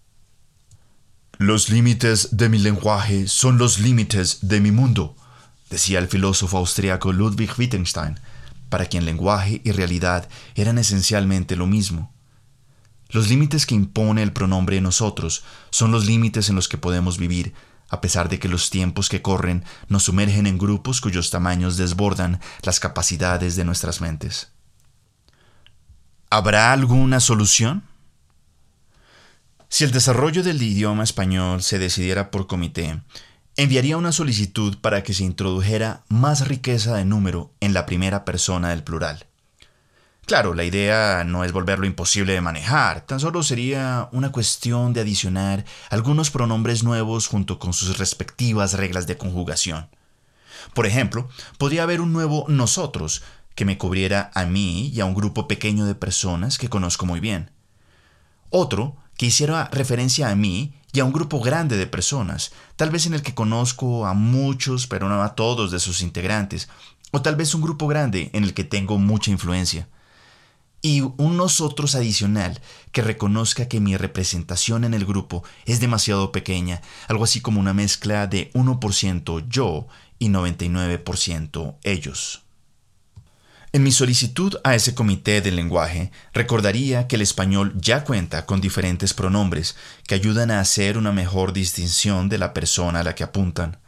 Los 1.37 1.69
límites 1.69 2.37
de 2.37 2.49
mi 2.49 2.59
lenguaje 2.59 3.27
son 3.27 3.57
los 3.57 3.79
límites 3.79 4.39
de 4.41 4.59
mi 4.61 4.71
mundo, 4.71 5.15
decía 5.69 5.99
el 5.99 6.07
filósofo 6.07 6.57
austriaco 6.57 7.11
Ludwig 7.11 7.51
Wittgenstein, 7.57 8.19
para 8.69 8.85
quien 8.85 9.05
lenguaje 9.05 9.61
y 9.63 9.71
realidad 9.71 10.29
eran 10.55 10.77
esencialmente 10.77 11.55
lo 11.55 11.67
mismo. 11.67 12.13
Los 13.09 13.27
límites 13.27 13.65
que 13.65 13.75
impone 13.75 14.23
el 14.23 14.31
pronombre 14.31 14.79
nosotros 14.79 15.43
son 15.69 15.91
los 15.91 16.05
límites 16.05 16.49
en 16.49 16.55
los 16.55 16.69
que 16.69 16.77
podemos 16.77 17.17
vivir, 17.17 17.53
a 17.89 17.99
pesar 17.99 18.29
de 18.29 18.39
que 18.39 18.47
los 18.47 18.69
tiempos 18.69 19.09
que 19.09 19.21
corren 19.21 19.65
nos 19.89 20.03
sumergen 20.03 20.47
en 20.47 20.57
grupos 20.57 21.01
cuyos 21.01 21.29
tamaños 21.29 21.75
desbordan 21.75 22.39
las 22.63 22.79
capacidades 22.79 23.57
de 23.57 23.65
nuestras 23.65 23.99
mentes. 23.99 24.53
¿Habrá 26.33 26.71
alguna 26.71 27.19
solución? 27.19 27.83
Si 29.67 29.83
el 29.83 29.91
desarrollo 29.91 30.43
del 30.43 30.63
idioma 30.63 31.03
español 31.03 31.61
se 31.61 31.77
decidiera 31.77 32.31
por 32.31 32.47
comité, 32.47 33.01
enviaría 33.57 33.97
una 33.97 34.13
solicitud 34.13 34.77
para 34.79 35.03
que 35.03 35.13
se 35.13 35.25
introdujera 35.25 36.05
más 36.07 36.47
riqueza 36.47 36.95
de 36.95 37.03
número 37.03 37.51
en 37.59 37.73
la 37.73 37.85
primera 37.85 38.23
persona 38.23 38.69
del 38.69 38.81
plural. 38.81 39.25
Claro, 40.25 40.53
la 40.53 40.63
idea 40.63 41.25
no 41.25 41.43
es 41.43 41.51
volverlo 41.51 41.85
imposible 41.85 42.31
de 42.31 42.39
manejar, 42.39 43.01
tan 43.01 43.19
solo 43.19 43.43
sería 43.43 44.07
una 44.13 44.31
cuestión 44.31 44.93
de 44.93 45.01
adicionar 45.01 45.65
algunos 45.89 46.31
pronombres 46.31 46.81
nuevos 46.81 47.27
junto 47.27 47.59
con 47.59 47.73
sus 47.73 47.97
respectivas 47.97 48.75
reglas 48.75 49.05
de 49.05 49.17
conjugación. 49.17 49.89
Por 50.73 50.85
ejemplo, 50.85 51.27
podría 51.57 51.83
haber 51.83 51.99
un 51.99 52.13
nuevo 52.13 52.45
nosotros 52.47 53.21
que 53.55 53.65
me 53.65 53.77
cubriera 53.77 54.31
a 54.33 54.45
mí 54.45 54.89
y 54.89 54.99
a 55.01 55.05
un 55.05 55.13
grupo 55.13 55.47
pequeño 55.47 55.85
de 55.85 55.95
personas 55.95 56.57
que 56.57 56.69
conozco 56.69 57.05
muy 57.05 57.19
bien. 57.19 57.51
Otro 58.49 58.95
que 59.17 59.27
hiciera 59.27 59.69
referencia 59.71 60.29
a 60.29 60.35
mí 60.35 60.73
y 60.93 60.99
a 60.99 61.05
un 61.05 61.13
grupo 61.13 61.39
grande 61.39 61.77
de 61.77 61.87
personas, 61.87 62.51
tal 62.75 62.89
vez 62.89 63.05
en 63.05 63.13
el 63.13 63.21
que 63.21 63.35
conozco 63.35 64.05
a 64.05 64.13
muchos 64.13 64.87
pero 64.87 65.07
no 65.09 65.23
a 65.23 65.35
todos 65.35 65.71
de 65.71 65.79
sus 65.79 66.01
integrantes, 66.01 66.69
o 67.11 67.21
tal 67.21 67.35
vez 67.35 67.53
un 67.53 67.61
grupo 67.61 67.87
grande 67.87 68.29
en 68.33 68.43
el 68.43 68.53
que 68.53 68.63
tengo 68.63 68.97
mucha 68.97 69.31
influencia 69.31 69.87
y 70.81 71.01
un 71.01 71.37
nosotros 71.37 71.95
adicional 71.95 72.59
que 72.91 73.01
reconozca 73.01 73.67
que 73.67 73.79
mi 73.79 73.97
representación 73.97 74.83
en 74.83 74.93
el 74.93 75.05
grupo 75.05 75.43
es 75.65 75.79
demasiado 75.79 76.31
pequeña, 76.31 76.81
algo 77.07 77.23
así 77.23 77.41
como 77.41 77.59
una 77.59 77.73
mezcla 77.73 78.27
de 78.27 78.51
1% 78.53 79.47
yo 79.47 79.87
y 80.17 80.29
99% 80.29 81.75
ellos. 81.83 82.43
En 83.73 83.83
mi 83.83 83.93
solicitud 83.93 84.57
a 84.65 84.75
ese 84.75 84.93
comité 84.93 85.39
del 85.39 85.55
lenguaje, 85.55 86.11
recordaría 86.33 87.07
que 87.07 87.15
el 87.15 87.21
español 87.21 87.73
ya 87.77 88.03
cuenta 88.03 88.45
con 88.45 88.59
diferentes 88.59 89.13
pronombres 89.13 89.77
que 90.05 90.15
ayudan 90.15 90.51
a 90.51 90.59
hacer 90.59 90.97
una 90.97 91.13
mejor 91.13 91.53
distinción 91.53 92.27
de 92.27 92.37
la 92.37 92.53
persona 92.53 92.99
a 92.99 93.03
la 93.03 93.15
que 93.15 93.23
apuntan. 93.23 93.79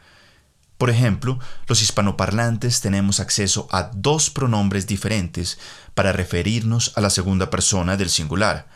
Por 0.78 0.88
ejemplo, 0.88 1.38
los 1.66 1.82
hispanoparlantes 1.82 2.80
tenemos 2.80 3.20
acceso 3.20 3.68
a 3.70 3.90
dos 3.94 4.30
pronombres 4.30 4.86
diferentes 4.86 5.58
para 5.92 6.12
referirnos 6.12 6.92
a 6.96 7.02
la 7.02 7.10
segunda 7.10 7.50
persona 7.50 7.98
del 7.98 8.08
singular, 8.08 8.68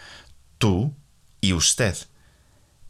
tú 0.59 0.95
y 1.41 1.55
usted. 1.55 1.97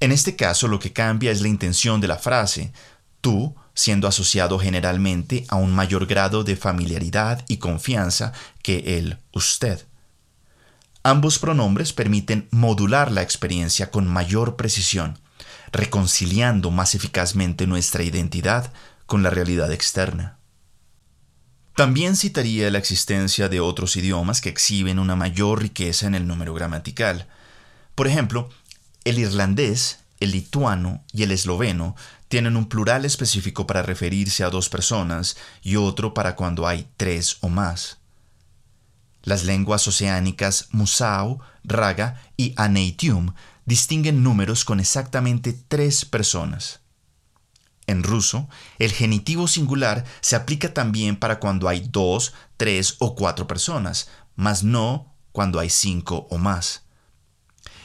En 0.00 0.10
este 0.10 0.34
caso 0.34 0.66
lo 0.66 0.80
que 0.80 0.92
cambia 0.92 1.30
es 1.30 1.40
la 1.40 1.48
intención 1.48 2.00
de 2.00 2.08
la 2.08 2.18
frase, 2.18 2.72
tú 3.20 3.54
siendo 3.74 4.08
asociado 4.08 4.58
generalmente 4.58 5.44
a 5.48 5.56
un 5.56 5.72
mayor 5.72 6.06
grado 6.06 6.42
de 6.42 6.56
familiaridad 6.56 7.44
y 7.46 7.58
confianza 7.58 8.32
que 8.62 8.98
el 8.98 9.18
usted. 9.32 9.86
Ambos 11.04 11.38
pronombres 11.38 11.92
permiten 11.92 12.48
modular 12.50 13.12
la 13.12 13.22
experiencia 13.22 13.90
con 13.90 14.08
mayor 14.08 14.56
precisión, 14.56 15.18
reconciliando 15.70 16.70
más 16.72 16.94
eficazmente 16.96 17.66
nuestra 17.66 18.02
identidad 18.02 18.72
con 19.06 19.22
la 19.22 19.30
realidad 19.30 19.70
externa. 19.70 20.38
También 21.76 22.16
citaría 22.16 22.70
la 22.72 22.78
existencia 22.78 23.48
de 23.48 23.60
otros 23.60 23.96
idiomas 23.96 24.40
que 24.40 24.48
exhiben 24.48 24.98
una 24.98 25.14
mayor 25.14 25.62
riqueza 25.62 26.08
en 26.08 26.16
el 26.16 26.26
número 26.26 26.52
gramatical. 26.52 27.28
Por 27.94 28.08
ejemplo, 28.08 28.50
el 29.04 29.20
irlandés, 29.20 30.00
el 30.20 30.32
lituano 30.32 31.04
y 31.12 31.22
el 31.22 31.30
esloveno 31.30 31.96
tienen 32.28 32.56
un 32.56 32.68
plural 32.68 33.04
específico 33.04 33.66
para 33.66 33.82
referirse 33.82 34.44
a 34.44 34.50
dos 34.50 34.68
personas 34.68 35.36
y 35.62 35.76
otro 35.76 36.14
para 36.14 36.36
cuando 36.36 36.66
hay 36.66 36.88
tres 36.96 37.38
o 37.40 37.48
más. 37.48 37.98
Las 39.22 39.44
lenguas 39.44 39.86
oceánicas 39.88 40.68
Musau, 40.72 41.40
Raga 41.64 42.22
y 42.36 42.54
Aneitium 42.56 43.34
distinguen 43.64 44.22
números 44.22 44.64
con 44.64 44.80
exactamente 44.80 45.52
tres 45.52 46.04
personas. 46.04 46.80
En 47.86 48.02
ruso, 48.02 48.48
el 48.78 48.92
genitivo 48.92 49.48
singular 49.48 50.04
se 50.20 50.36
aplica 50.36 50.74
también 50.74 51.16
para 51.16 51.40
cuando 51.40 51.68
hay 51.68 51.86
dos, 51.90 52.34
tres 52.56 52.96
o 52.98 53.14
cuatro 53.14 53.46
personas, 53.46 54.08
mas 54.36 54.62
no 54.62 55.14
cuando 55.32 55.58
hay 55.58 55.70
cinco 55.70 56.26
o 56.30 56.38
más. 56.38 56.82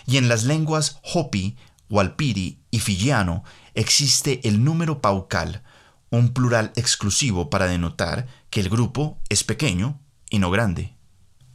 Y 0.05 0.17
en 0.17 0.27
las 0.27 0.43
lenguas 0.43 0.99
Hopi, 1.03 1.55
Walpiri 1.93 2.59
y 2.71 2.79
Fijiano 2.79 3.43
existe 3.75 4.41
el 4.47 4.63
número 4.63 4.99
paucal, 4.99 5.61
un 6.09 6.33
plural 6.33 6.73
exclusivo 6.75 7.51
para 7.51 7.67
denotar 7.67 8.25
que 8.49 8.61
el 8.61 8.69
grupo 8.69 9.19
es 9.29 9.43
pequeño 9.43 10.01
y 10.31 10.39
no 10.39 10.49
grande. 10.49 10.95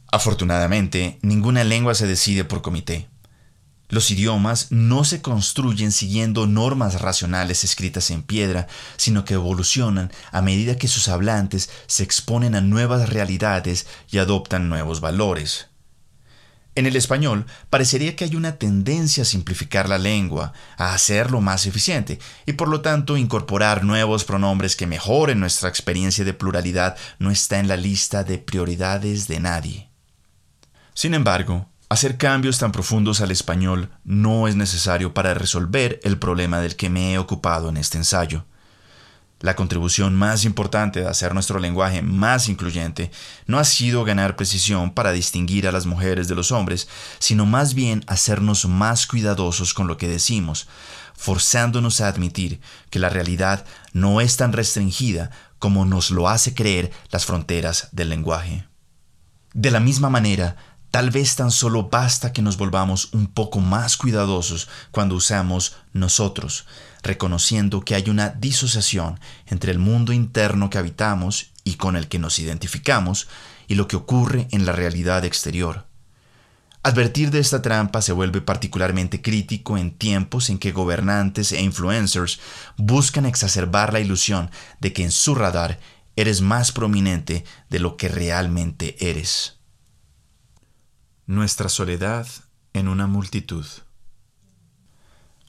Afortunadamente, 0.09 1.19
ninguna 1.21 1.65
lengua 1.65 1.93
se 1.93 2.07
decide 2.07 2.45
por 2.45 2.61
comité. 2.61 3.09
Los 3.89 4.11
idiomas 4.11 4.71
no 4.71 5.03
se 5.03 5.21
construyen 5.21 5.91
siguiendo 5.91 6.47
normas 6.47 7.01
racionales 7.01 7.65
escritas 7.65 8.09
en 8.09 8.23
piedra, 8.23 8.67
sino 8.95 9.25
que 9.25 9.33
evolucionan 9.33 10.09
a 10.31 10.41
medida 10.41 10.77
que 10.77 10.87
sus 10.87 11.09
hablantes 11.09 11.69
se 11.87 12.03
exponen 12.03 12.55
a 12.55 12.61
nuevas 12.61 13.09
realidades 13.09 13.87
y 14.09 14.19
adoptan 14.19 14.69
nuevos 14.69 15.01
valores. 15.01 15.68
En 16.79 16.85
el 16.85 16.95
español 16.95 17.45
parecería 17.69 18.15
que 18.15 18.23
hay 18.23 18.37
una 18.37 18.55
tendencia 18.55 19.23
a 19.23 19.25
simplificar 19.25 19.89
la 19.89 19.97
lengua, 19.97 20.53
a 20.77 20.93
hacerlo 20.93 21.41
más 21.41 21.65
eficiente, 21.65 22.19
y 22.45 22.53
por 22.53 22.69
lo 22.69 22.79
tanto 22.79 23.17
incorporar 23.17 23.83
nuevos 23.83 24.23
pronombres 24.23 24.77
que 24.77 24.87
mejoren 24.87 25.41
nuestra 25.41 25.67
experiencia 25.67 26.23
de 26.23 26.33
pluralidad 26.33 26.95
no 27.17 27.31
está 27.31 27.59
en 27.59 27.67
la 27.67 27.75
lista 27.75 28.23
de 28.23 28.37
prioridades 28.37 29.27
de 29.27 29.41
nadie. 29.41 29.89
Sin 30.93 31.13
embargo, 31.13 31.67
Hacer 31.91 32.17
cambios 32.17 32.59
tan 32.59 32.71
profundos 32.71 33.19
al 33.19 33.31
español 33.31 33.89
no 34.03 34.47
es 34.47 34.55
necesario 34.55 35.15
para 35.15 35.33
resolver 35.33 35.99
el 36.03 36.19
problema 36.19 36.59
del 36.59 36.75
que 36.75 36.87
me 36.87 37.13
he 37.13 37.17
ocupado 37.17 37.67
en 37.67 37.77
este 37.77 37.97
ensayo. 37.97 38.45
La 39.39 39.55
contribución 39.55 40.15
más 40.15 40.43
importante 40.43 40.99
de 40.99 41.07
hacer 41.07 41.33
nuestro 41.33 41.59
lenguaje 41.59 42.01
más 42.01 42.49
incluyente 42.49 43.09
no 43.45 43.57
ha 43.57 43.63
sido 43.63 44.03
ganar 44.03 44.35
precisión 44.35 44.93
para 44.93 45.13
distinguir 45.13 45.65
a 45.65 45.71
las 45.71 45.85
mujeres 45.85 46.27
de 46.27 46.35
los 46.35 46.51
hombres, 46.51 46.89
sino 47.19 47.45
más 47.45 47.73
bien 47.73 48.03
hacernos 48.07 48.65
más 48.65 49.07
cuidadosos 49.07 49.73
con 49.73 49.87
lo 49.87 49.95
que 49.95 50.09
decimos, 50.09 50.67
forzándonos 51.15 52.01
a 52.01 52.09
admitir 52.09 52.59
que 52.89 52.99
la 52.99 53.07
realidad 53.07 53.65
no 53.93 54.19
es 54.19 54.35
tan 54.35 54.51
restringida 54.51 55.31
como 55.57 55.85
nos 55.85 56.11
lo 56.11 56.27
hace 56.27 56.53
creer 56.53 56.91
las 57.09 57.25
fronteras 57.25 57.87
del 57.93 58.09
lenguaje. 58.09 58.67
De 59.53 59.71
la 59.71 59.79
misma 59.79 60.09
manera, 60.09 60.57
Tal 60.91 61.11
vez 61.11 61.35
tan 61.35 61.51
solo 61.51 61.89
basta 61.89 62.33
que 62.33 62.41
nos 62.41 62.57
volvamos 62.57 63.13
un 63.13 63.27
poco 63.27 63.59
más 63.59 63.95
cuidadosos 63.95 64.69
cuando 64.89 65.13
usamos 65.13 65.75
nosotros, 65.93 66.65
reconociendo 67.01 67.81
que 67.81 67.95
hay 67.95 68.09
una 68.09 68.29
disociación 68.29 69.19
entre 69.47 69.71
el 69.71 69.79
mundo 69.79 70.13
interno 70.13 70.69
que 70.69 70.77
habitamos 70.77 71.51
y 71.63 71.75
con 71.75 71.95
el 71.95 72.07
que 72.07 72.19
nos 72.19 72.39
identificamos 72.39 73.27
y 73.67 73.75
lo 73.75 73.87
que 73.87 73.95
ocurre 73.95 74.47
en 74.51 74.65
la 74.65 74.71
realidad 74.71 75.25
exterior. 75.25 75.85
Advertir 76.81 77.29
de 77.29 77.39
esta 77.39 77.61
trampa 77.61 78.01
se 78.01 78.13
vuelve 78.13 78.39
particularmente 78.41 79.21
crítico 79.21 79.77
en 79.77 79.91
tiempos 79.91 80.49
en 80.49 80.59
que 80.59 80.71
gobernantes 80.71 81.51
e 81.51 81.61
influencers 81.61 82.39
buscan 82.77 83.25
exacerbar 83.25 83.91
la 83.91 83.99
ilusión 83.99 84.49
de 84.79 84.93
que 84.93 85.03
en 85.03 85.11
su 85.11 85.35
radar 85.35 85.79
eres 86.15 86.41
más 86.41 86.71
prominente 86.71 87.43
de 87.69 87.79
lo 87.79 87.97
que 87.97 88.07
realmente 88.07 88.95
eres. 88.99 89.57
Nuestra 91.25 91.69
soledad 91.69 92.27
en 92.73 92.87
una 92.87 93.07
multitud. 93.07 93.65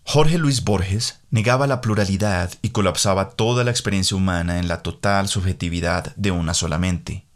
Jorge 0.04 0.38
Luis 0.38 0.64
Borges 0.64 1.20
negaba 1.30 1.66
la 1.66 1.80
pluralidad 1.80 2.52
y 2.62 2.70
colapsaba 2.70 3.30
toda 3.30 3.62
la 3.64 3.70
experiencia 3.70 4.16
humana 4.16 4.58
en 4.58 4.66
la 4.66 4.82
total 4.82 5.28
subjetividad 5.28 6.14
de 6.16 6.30
una 6.30 6.54
sola 6.54 6.78
mente. 6.78 7.26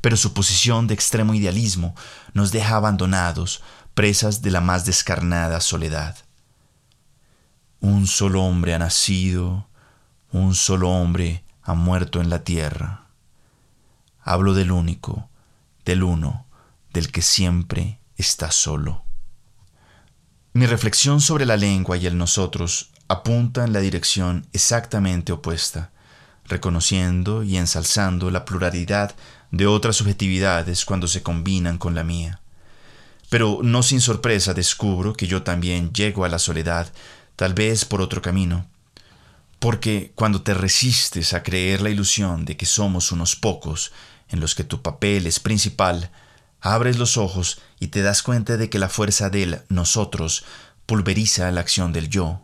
Pero 0.00 0.16
su 0.16 0.32
posición 0.32 0.86
de 0.86 0.94
extremo 0.94 1.34
idealismo 1.34 1.94
nos 2.32 2.50
deja 2.52 2.76
abandonados, 2.76 3.62
presas 3.94 4.42
de 4.42 4.50
la 4.50 4.60
más 4.60 4.86
descarnada 4.86 5.60
soledad. 5.60 6.16
Un 7.80 8.06
solo 8.06 8.42
hombre 8.42 8.74
ha 8.74 8.78
nacido, 8.78 9.68
un 10.32 10.54
solo 10.54 10.90
hombre 10.90 11.44
ha 11.62 11.74
muerto 11.74 12.20
en 12.20 12.30
la 12.30 12.42
tierra. 12.44 13.08
Hablo 14.22 14.54
del 14.54 14.70
único, 14.72 15.28
del 15.84 16.02
uno, 16.02 16.46
del 16.92 17.12
que 17.12 17.22
siempre 17.22 18.00
está 18.16 18.50
solo. 18.50 19.07
Mi 20.58 20.66
reflexión 20.66 21.20
sobre 21.20 21.46
la 21.46 21.56
lengua 21.56 21.96
y 21.98 22.06
el 22.06 22.18
nosotros 22.18 22.90
apunta 23.06 23.62
en 23.62 23.72
la 23.72 23.78
dirección 23.78 24.44
exactamente 24.52 25.30
opuesta, 25.30 25.92
reconociendo 26.46 27.44
y 27.44 27.58
ensalzando 27.58 28.28
la 28.32 28.44
pluralidad 28.44 29.14
de 29.52 29.68
otras 29.68 29.94
subjetividades 29.94 30.84
cuando 30.84 31.06
se 31.06 31.22
combinan 31.22 31.78
con 31.78 31.94
la 31.94 32.02
mía. 32.02 32.40
Pero 33.28 33.60
no 33.62 33.84
sin 33.84 34.00
sorpresa 34.00 34.52
descubro 34.52 35.12
que 35.12 35.28
yo 35.28 35.44
también 35.44 35.92
llego 35.92 36.24
a 36.24 36.28
la 36.28 36.40
soledad, 36.40 36.92
tal 37.36 37.54
vez 37.54 37.84
por 37.84 38.00
otro 38.00 38.20
camino. 38.20 38.66
Porque 39.60 40.10
cuando 40.16 40.42
te 40.42 40.54
resistes 40.54 41.34
a 41.34 41.44
creer 41.44 41.82
la 41.82 41.90
ilusión 41.90 42.44
de 42.44 42.56
que 42.56 42.66
somos 42.66 43.12
unos 43.12 43.36
pocos, 43.36 43.92
en 44.28 44.40
los 44.40 44.56
que 44.56 44.64
tu 44.64 44.82
papel 44.82 45.28
es 45.28 45.38
principal, 45.38 46.10
abres 46.60 46.98
los 46.98 47.16
ojos 47.16 47.60
y 47.80 47.88
te 47.88 48.02
das 48.02 48.22
cuenta 48.22 48.56
de 48.56 48.70
que 48.70 48.78
la 48.78 48.88
fuerza 48.88 49.30
del 49.30 49.60
nosotros 49.68 50.44
pulveriza 50.86 51.50
la 51.52 51.60
acción 51.60 51.92
del 51.92 52.08
yo. 52.08 52.40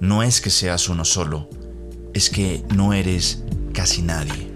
No 0.00 0.22
es 0.22 0.40
que 0.40 0.50
seas 0.50 0.88
uno 0.88 1.04
solo, 1.04 1.48
es 2.12 2.30
que 2.30 2.64
no 2.74 2.92
eres 2.92 3.44
casi 3.72 4.02
nadie. 4.02 4.52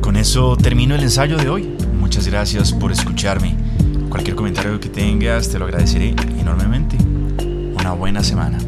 Con 0.00 0.16
eso 0.16 0.56
termino 0.56 0.94
el 0.94 1.02
ensayo 1.02 1.36
de 1.36 1.48
hoy. 1.48 1.76
Muchas 1.98 2.26
gracias 2.26 2.72
por 2.72 2.92
escucharme. 2.92 3.56
Cualquier 4.08 4.36
comentario 4.36 4.78
que 4.78 4.88
tengas 4.88 5.48
te 5.48 5.58
lo 5.58 5.64
agradeceré 5.64 6.10
enormemente. 6.38 6.96
Una 7.74 7.92
buena 7.92 8.22
semana. 8.22 8.58